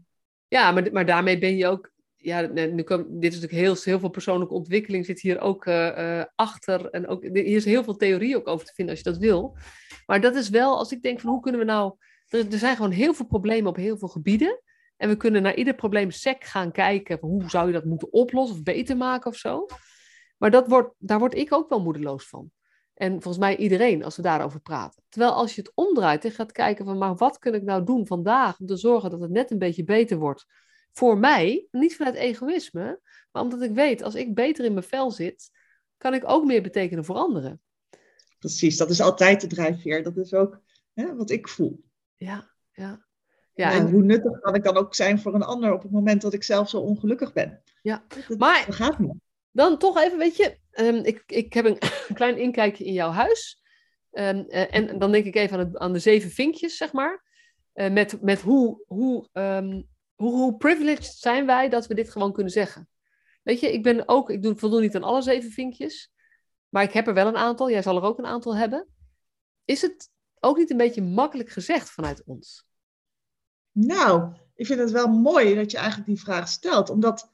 [0.47, 1.91] ja maar, maar daarmee ben je ook
[2.22, 6.24] ja, nu kom, dit is natuurlijk heel, heel veel persoonlijke ontwikkeling zit hier ook uh,
[6.36, 6.90] achter.
[6.90, 9.58] En ook, hier is heel veel theorie ook over te vinden als je dat wil.
[10.06, 11.96] Maar dat is wel, als ik denk van hoe kunnen we nou...
[12.30, 14.62] Er, zijn gewoon heel veel problemen op heel veel gebieden.
[14.98, 17.18] En we kunnen naar ieder probleem sec gaan kijken.
[17.22, 19.66] Hoe zou je dat moeten oplossen of beter maken of zo.
[20.38, 22.52] Maar dat wordt, daar word ik ook wel moedeloos van.
[22.94, 25.04] En volgens mij iedereen als we daarover praten.
[25.10, 28.08] Terwijl als je het omdraait en gaat kijken van, maar wat kun ik nou doen
[28.08, 30.46] vandaag om te zorgen dat het net een beetje beter wordt
[30.92, 33.00] voor mij, niet vanuit egoïsme,
[33.32, 35.50] maar omdat ik weet, als ik beter in mijn vel zit,
[35.98, 37.62] kan ik ook meer betekenen voor anderen.
[38.40, 40.04] Precies, dat is altijd de drijfveer.
[40.04, 40.62] Dat is ook
[40.94, 41.84] hè, wat ik voel.
[42.16, 43.08] Ja, ja.
[43.54, 46.22] Ja, en hoe nuttig kan ik dan ook zijn voor een ander op het moment
[46.22, 47.62] dat ik zelf zo ongelukkig ben?
[47.82, 48.06] Ja,
[48.38, 49.14] maar dat gaat niet.
[49.52, 51.78] dan toch even, weet je, um, ik, ik heb een,
[52.14, 53.64] klein inkijkje in jouw huis.
[54.12, 57.24] Um, uh, en dan denk ik even aan, het, aan de zeven vinkjes, zeg maar.
[57.74, 59.88] Uh, met, met hoe, hoe, um,
[60.22, 62.90] hoe, privileged zijn wij dat we dit gewoon kunnen zeggen.
[63.44, 66.12] Weet je, ik ben ook, ik doe, voldoen niet aan alle zeven vinkjes.
[66.70, 67.70] Maar ik heb er wel een aantal.
[67.70, 68.88] Jij zal er ook een aantal hebben.
[69.66, 70.10] Is het
[70.40, 72.68] ook niet een beetje makkelijk gezegd vanuit ons?
[73.72, 76.90] Nou, ik vind het wel mooi dat je eigenlijk die vraag stelt.
[76.90, 77.34] Omdat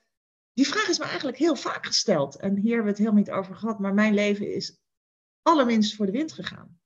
[0.53, 2.35] die vraag is me eigenlijk heel vaak gesteld.
[2.35, 3.79] En hier hebben we het helemaal niet over gehad.
[3.79, 4.79] Maar mijn leven is
[5.41, 6.79] allerminst voor de wind gegaan.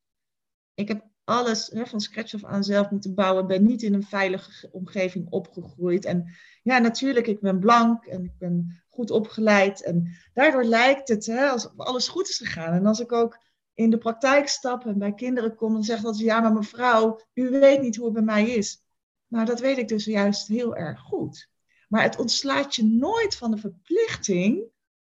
[0.73, 3.47] Ik heb alles van scratch af aan zelf moeten bouwen.
[3.47, 6.05] Ben niet in een veilige omgeving opgegroeid.
[6.05, 9.83] En ja, natuurlijk, ik ben blank en ik ben goed opgeleid.
[9.83, 12.73] En daardoor lijkt het hè, alsof alles goed is gegaan.
[12.73, 13.39] En als ik ook
[13.73, 17.49] in de praktijk stap en bij kinderen kom, dan zeggen ze: Ja, maar mevrouw, u
[17.49, 18.83] weet niet hoe het bij mij is.
[19.27, 21.49] Nou, dat weet ik dus juist heel erg goed.
[21.87, 24.63] Maar het ontslaat je nooit van de verplichting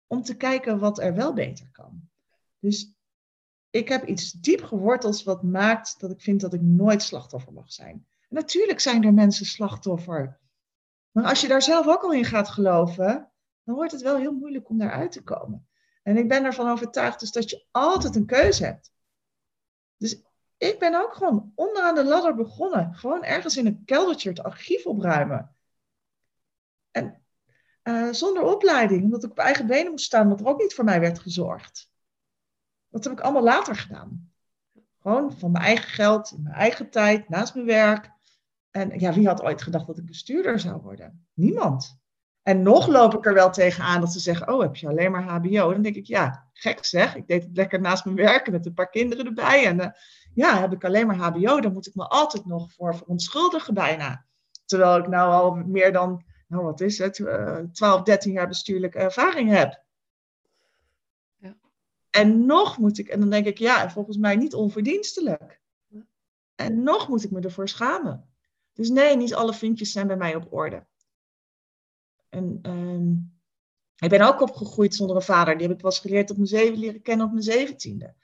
[0.06, 2.08] om te kijken wat er wel beter kan.
[2.58, 2.95] Dus
[3.76, 7.72] ik heb iets diep geworteld wat maakt dat ik vind dat ik nooit slachtoffer mag
[7.72, 8.06] zijn.
[8.28, 10.38] natuurlijk zijn er mensen slachtoffer.
[11.10, 13.30] Maar als je daar zelf ook al in gaat geloven,
[13.64, 15.68] dan wordt het wel heel moeilijk om daaruit te komen.
[16.02, 18.92] En ik ben ervan overtuigd dus dat je altijd een keuze hebt.
[19.96, 20.22] Dus
[20.56, 22.94] ik ben ook gewoon onderaan de ladder begonnen.
[22.94, 25.56] Gewoon ergens in een keldertje het archief opruimen.
[26.90, 27.22] En
[27.82, 30.84] uh, zonder opleiding, omdat ik op eigen benen moest staan, omdat er ook niet voor
[30.84, 31.90] mij werd gezorgd.
[32.90, 34.30] Dat heb ik allemaal later gedaan.
[35.00, 38.10] Gewoon van mijn eigen geld, in mijn eigen tijd, naast mijn werk.
[38.70, 41.26] En ja, wie had ooit gedacht dat ik bestuurder zou worden?
[41.34, 41.98] Niemand.
[42.42, 45.22] En nog loop ik er wel tegenaan dat ze zeggen: Oh, heb je alleen maar
[45.22, 45.72] HBO?
[45.72, 47.16] Dan denk ik: Ja, gek zeg.
[47.16, 49.66] Ik deed het lekker naast mijn werk met een paar kinderen erbij.
[49.66, 49.86] En uh,
[50.34, 54.24] ja, heb ik alleen maar HBO, dan moet ik me altijd nog voor verontschuldigen bijna.
[54.64, 58.98] Terwijl ik nou al meer dan, nou wat is het, uh, 12, 13 jaar bestuurlijke
[58.98, 59.84] ervaring heb.
[62.16, 65.60] En nog moet ik, en dan denk ik, ja, volgens mij niet onverdienstelijk.
[66.54, 68.34] En nog moet ik me ervoor schamen.
[68.72, 70.86] Dus nee, niet alle vinkjes zijn bij mij op orde.
[72.28, 73.40] En um,
[73.96, 75.58] ik ben ook opgegroeid zonder een vader.
[75.58, 78.14] Die heb ik pas geleerd op mijn zeven leren kennen op mijn zeventiende.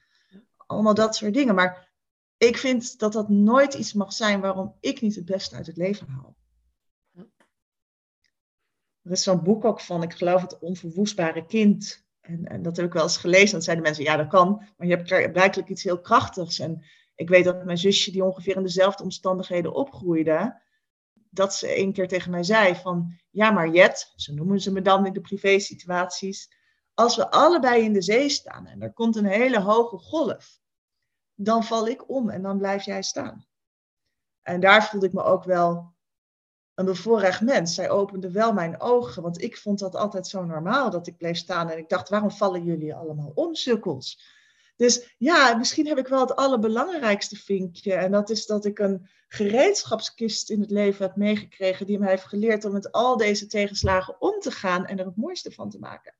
[0.56, 1.54] Allemaal dat soort dingen.
[1.54, 1.92] Maar
[2.36, 5.76] ik vind dat dat nooit iets mag zijn waarom ik niet het beste uit het
[5.76, 6.36] leven haal.
[9.02, 12.04] Er is zo'n boek ook van, ik geloof het onverwoestbare kind.
[12.22, 13.50] En, en dat heb ik wel eens gelezen.
[13.50, 16.58] Dan zeiden mensen, ja dat kan, maar je hebt blijkbaar iets heel krachtigs.
[16.58, 20.60] En ik weet dat mijn zusje, die ongeveer in dezelfde omstandigheden opgroeide,
[21.30, 24.82] dat ze een keer tegen mij zei van, ja maar Jet, zo noemen ze me
[24.82, 26.48] dan in de privé situaties,
[26.94, 30.60] als we allebei in de zee staan en er komt een hele hoge golf,
[31.34, 33.46] dan val ik om en dan blijf jij staan.
[34.42, 35.94] En daar voelde ik me ook wel
[36.74, 37.74] een bevoorrecht mens.
[37.74, 41.36] Zij opende wel mijn ogen, want ik vond dat altijd zo normaal dat ik bleef
[41.36, 41.70] staan.
[41.70, 44.40] En ik dacht, waarom vallen jullie allemaal om, sukkels?
[44.76, 47.94] Dus ja, misschien heb ik wel het allerbelangrijkste vinkje.
[47.94, 52.24] En dat is dat ik een gereedschapskist in het leven heb meegekregen die mij heeft
[52.24, 55.78] geleerd om met al deze tegenslagen om te gaan en er het mooiste van te
[55.78, 56.14] maken.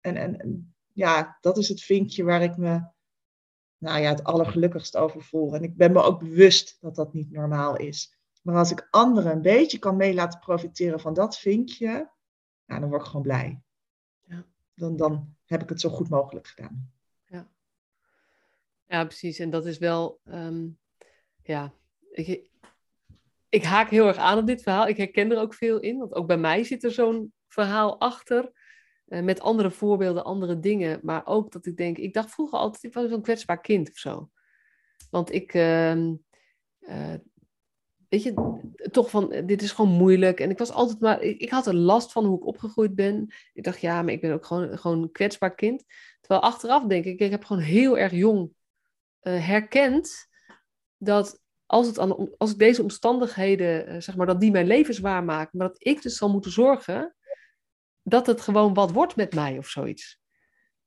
[0.00, 2.88] En, en, en ja, dat is het vinkje waar ik me
[3.78, 5.54] nou ja, het allergelukkigst over voel.
[5.54, 8.17] En ik ben me ook bewust dat dat niet normaal is.
[8.42, 12.10] Maar als ik anderen een beetje kan mee laten profiteren van dat vinkje,
[12.66, 13.62] nou, dan word ik gewoon blij.
[14.24, 14.44] Ja.
[14.74, 16.92] Dan, dan heb ik het zo goed mogelijk gedaan.
[17.26, 17.48] Ja,
[18.86, 19.38] ja precies.
[19.38, 20.78] En dat is wel, um,
[21.42, 21.72] ja,
[22.10, 22.50] ik,
[23.48, 24.86] ik haak heel erg aan op dit verhaal.
[24.86, 28.52] Ik herken er ook veel in, want ook bij mij zit er zo'n verhaal achter.
[29.06, 31.00] Uh, met andere voorbeelden, andere dingen.
[31.02, 33.96] Maar ook dat ik denk, ik dacht vroeger altijd, ik was een kwetsbaar kind of
[33.96, 34.30] zo.
[35.10, 37.14] Want ik, uh, uh,
[38.08, 38.58] weet je,
[38.90, 40.40] toch van, dit is gewoon moeilijk.
[40.40, 43.34] En ik was altijd maar, ik, ik, had er last van hoe ik opgegroeid ben.
[43.52, 45.84] Ik dacht, ja, maar ik ben ook gewoon, gewoon een kwetsbaar kind.
[46.20, 48.52] Terwijl achteraf denk ik, ik heb gewoon heel erg jong
[49.22, 50.28] uh, herkend
[50.96, 55.24] dat als, het aan, als ik deze omstandigheden, zeg maar, dat die mijn leven zwaar
[55.24, 57.14] maken, maar dat ik dus zal moeten zorgen
[58.02, 60.20] dat het gewoon wat wordt met mij of zoiets.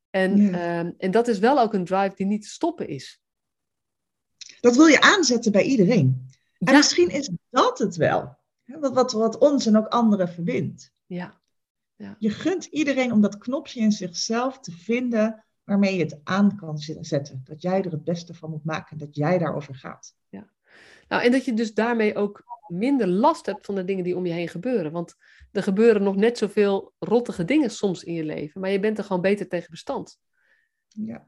[0.10, 3.22] En, ehm, en dat is wel ook een drive die niet te stoppen is.
[4.60, 6.30] Dat wil je aanzetten bij iedereen.
[6.64, 8.40] En misschien is dat het wel.
[8.66, 10.92] Wat, wat, wat ons en ook anderen verbindt.
[11.06, 11.42] Ja.
[11.96, 12.16] ja.
[12.20, 16.78] Je gunt iedereen om dat knopje in zichzelf te vinden waarmee je het aan kan
[17.02, 17.42] zetten.
[17.44, 20.16] Dat jij er het beste van moet maken, dat jij daarover gaat.
[20.30, 20.50] Ja.
[21.08, 24.26] Nou, en dat je dus daarmee ook minder last hebt van de dingen die om
[24.26, 24.92] je heen gebeuren.
[24.92, 25.16] Want
[25.52, 29.04] er gebeuren nog net zoveel rottige dingen soms in je leven, maar je bent er
[29.04, 30.20] gewoon beter tegen bestand.
[30.88, 31.26] Ja.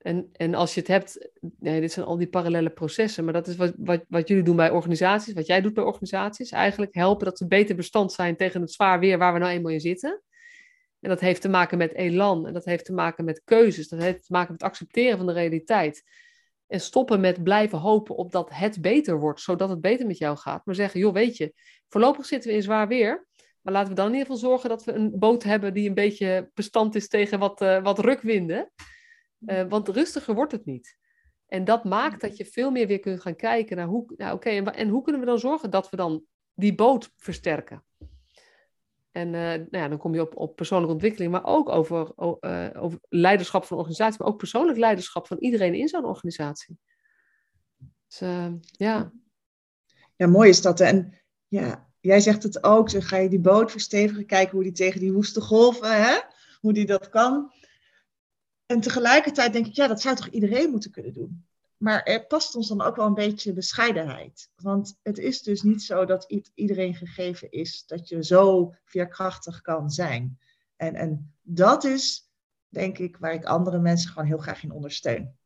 [0.00, 3.46] En, en als je het hebt, nee, dit zijn al die parallele processen, maar dat
[3.46, 7.24] is wat, wat, wat jullie doen bij organisaties, wat jij doet bij organisaties, eigenlijk helpen
[7.24, 10.22] dat ze beter bestand zijn tegen het zwaar weer waar we nou eenmaal in zitten.
[11.00, 14.00] En dat heeft te maken met elan, en dat heeft te maken met keuzes, dat
[14.00, 16.04] heeft te maken met accepteren van de realiteit.
[16.66, 20.36] En stoppen met blijven hopen op dat het beter wordt, zodat het beter met jou
[20.36, 20.66] gaat.
[20.66, 21.54] Maar zeggen, joh, weet je,
[21.88, 23.26] voorlopig zitten we in zwaar weer.
[23.60, 25.94] Maar laten we dan in ieder geval zorgen dat we een boot hebben die een
[25.94, 28.70] beetje bestand is tegen wat, uh, wat rukwinden.
[29.46, 30.98] Uh, want rustiger wordt het niet.
[31.46, 34.48] En dat maakt dat je veel meer weer kunt gaan kijken naar hoe, nou oké,
[34.48, 36.24] en, en, hoe kunnen we dan zorgen dat we dan
[36.54, 37.84] die boot versterken?
[39.10, 42.68] En uh, nou ja, dan kom je op, op persoonlijke ontwikkeling, maar ook over, uh,
[42.76, 46.78] over leiderschap van organisatie, maar ook persoonlijk leiderschap van iedereen in zo'n organisatie.
[48.06, 49.12] Dus uh, ja.
[50.16, 50.80] Ja, mooi is dat.
[50.80, 51.18] En
[51.48, 55.00] ja, jij zegt het ook, dan ga je die boot verstevigen, kijken hoe die tegen
[55.00, 56.18] die woeste golven, hè?
[56.60, 57.52] hoe die dat kan.
[58.70, 61.44] En tegelijkertijd denk ik, ja, dat zou toch iedereen moeten kunnen doen.
[61.76, 64.50] Maar er past ons dan ook wel een beetje bescheidenheid.
[64.56, 69.90] Want het is dus niet zo dat iedereen gegeven is dat je zo veerkrachtig kan
[69.90, 70.38] zijn.
[70.76, 72.30] En, en dat is,
[72.68, 75.36] denk ik, waar ik andere mensen gewoon heel graag in ondersteun.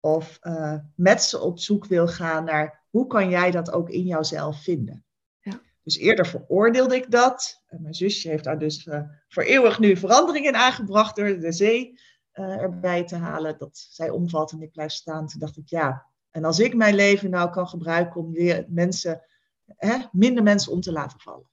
[0.00, 4.04] Of uh, met ze op zoek wil gaan naar hoe kan jij dat ook in
[4.04, 5.04] jouzelf vinden.
[5.40, 5.60] Ja.
[5.82, 7.62] Dus eerder veroordeelde ik dat.
[7.66, 11.52] En mijn zusje heeft daar dus uh, voor eeuwig nu verandering in aangebracht door de
[11.52, 11.98] zee
[12.34, 13.58] uh, erbij te halen.
[13.58, 15.26] Dat zij omvalt en ik blijf staan.
[15.26, 19.22] Toen dacht ik, ja, en als ik mijn leven nou kan gebruiken om weer mensen,
[19.76, 21.48] hè, minder mensen om te laten vallen.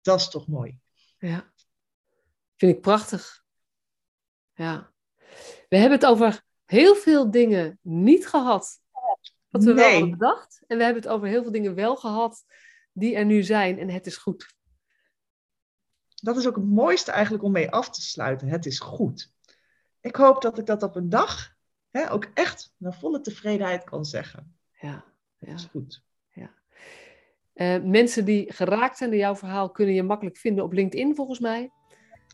[0.00, 0.78] Dat is toch mooi.
[1.18, 1.52] Ja,
[2.56, 3.44] vind ik prachtig.
[4.54, 4.92] Ja.
[5.68, 8.80] We hebben het over heel veel dingen niet gehad.
[9.48, 9.76] Wat we Nee.
[9.84, 10.62] wel hadden bedacht.
[10.66, 12.44] En we hebben het over heel veel dingen wel gehad
[12.92, 13.78] die er nu zijn.
[13.78, 14.54] En het is goed.
[16.14, 18.48] Dat is ook het mooiste eigenlijk om mee af te sluiten.
[18.48, 19.32] Het is goed.
[20.00, 21.54] Ik hoop dat ik dat op een dag
[21.90, 24.56] hè, ook echt naar volle tevredenheid kan zeggen.
[24.80, 25.04] Ja,
[25.38, 25.50] ja.
[25.50, 26.08] Het is goed.
[27.60, 31.38] Eh, mensen die geraakt zijn door jouw verhaal kunnen je makkelijk vinden op LinkedIn volgens
[31.38, 31.70] mij.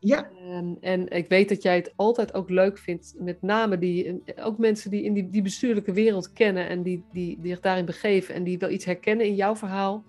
[0.00, 4.22] Ja, Ehm, en ik weet dat jij het altijd ook leuk vindt, met name die,
[4.36, 7.84] ook mensen die in die, die bestuurlijke wereld kennen en die, die, die zich daarin
[7.84, 10.04] begeven en die wel iets herkennen in jouw verhaal.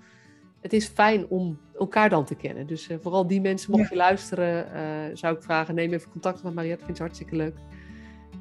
[0.62, 2.68] Het is fijn om elkaar dan te kennen.
[2.68, 3.90] Dus eh, vooral die mensen, mocht Ja.
[3.90, 4.82] je luisteren, eh,
[5.16, 7.56] zou ik vragen, neem even contact met Mariette, vind ze hartstikke leuk.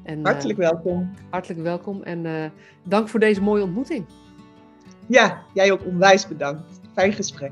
[0.03, 1.11] En, eh, hartelijk welkom.
[1.29, 2.51] hartelijk welkom en
[2.83, 4.05] dank voor deze mooie ontmoeting.
[5.07, 6.79] Ja, jij ook onwijs bedankt.
[6.93, 7.51] Fijn gesprek.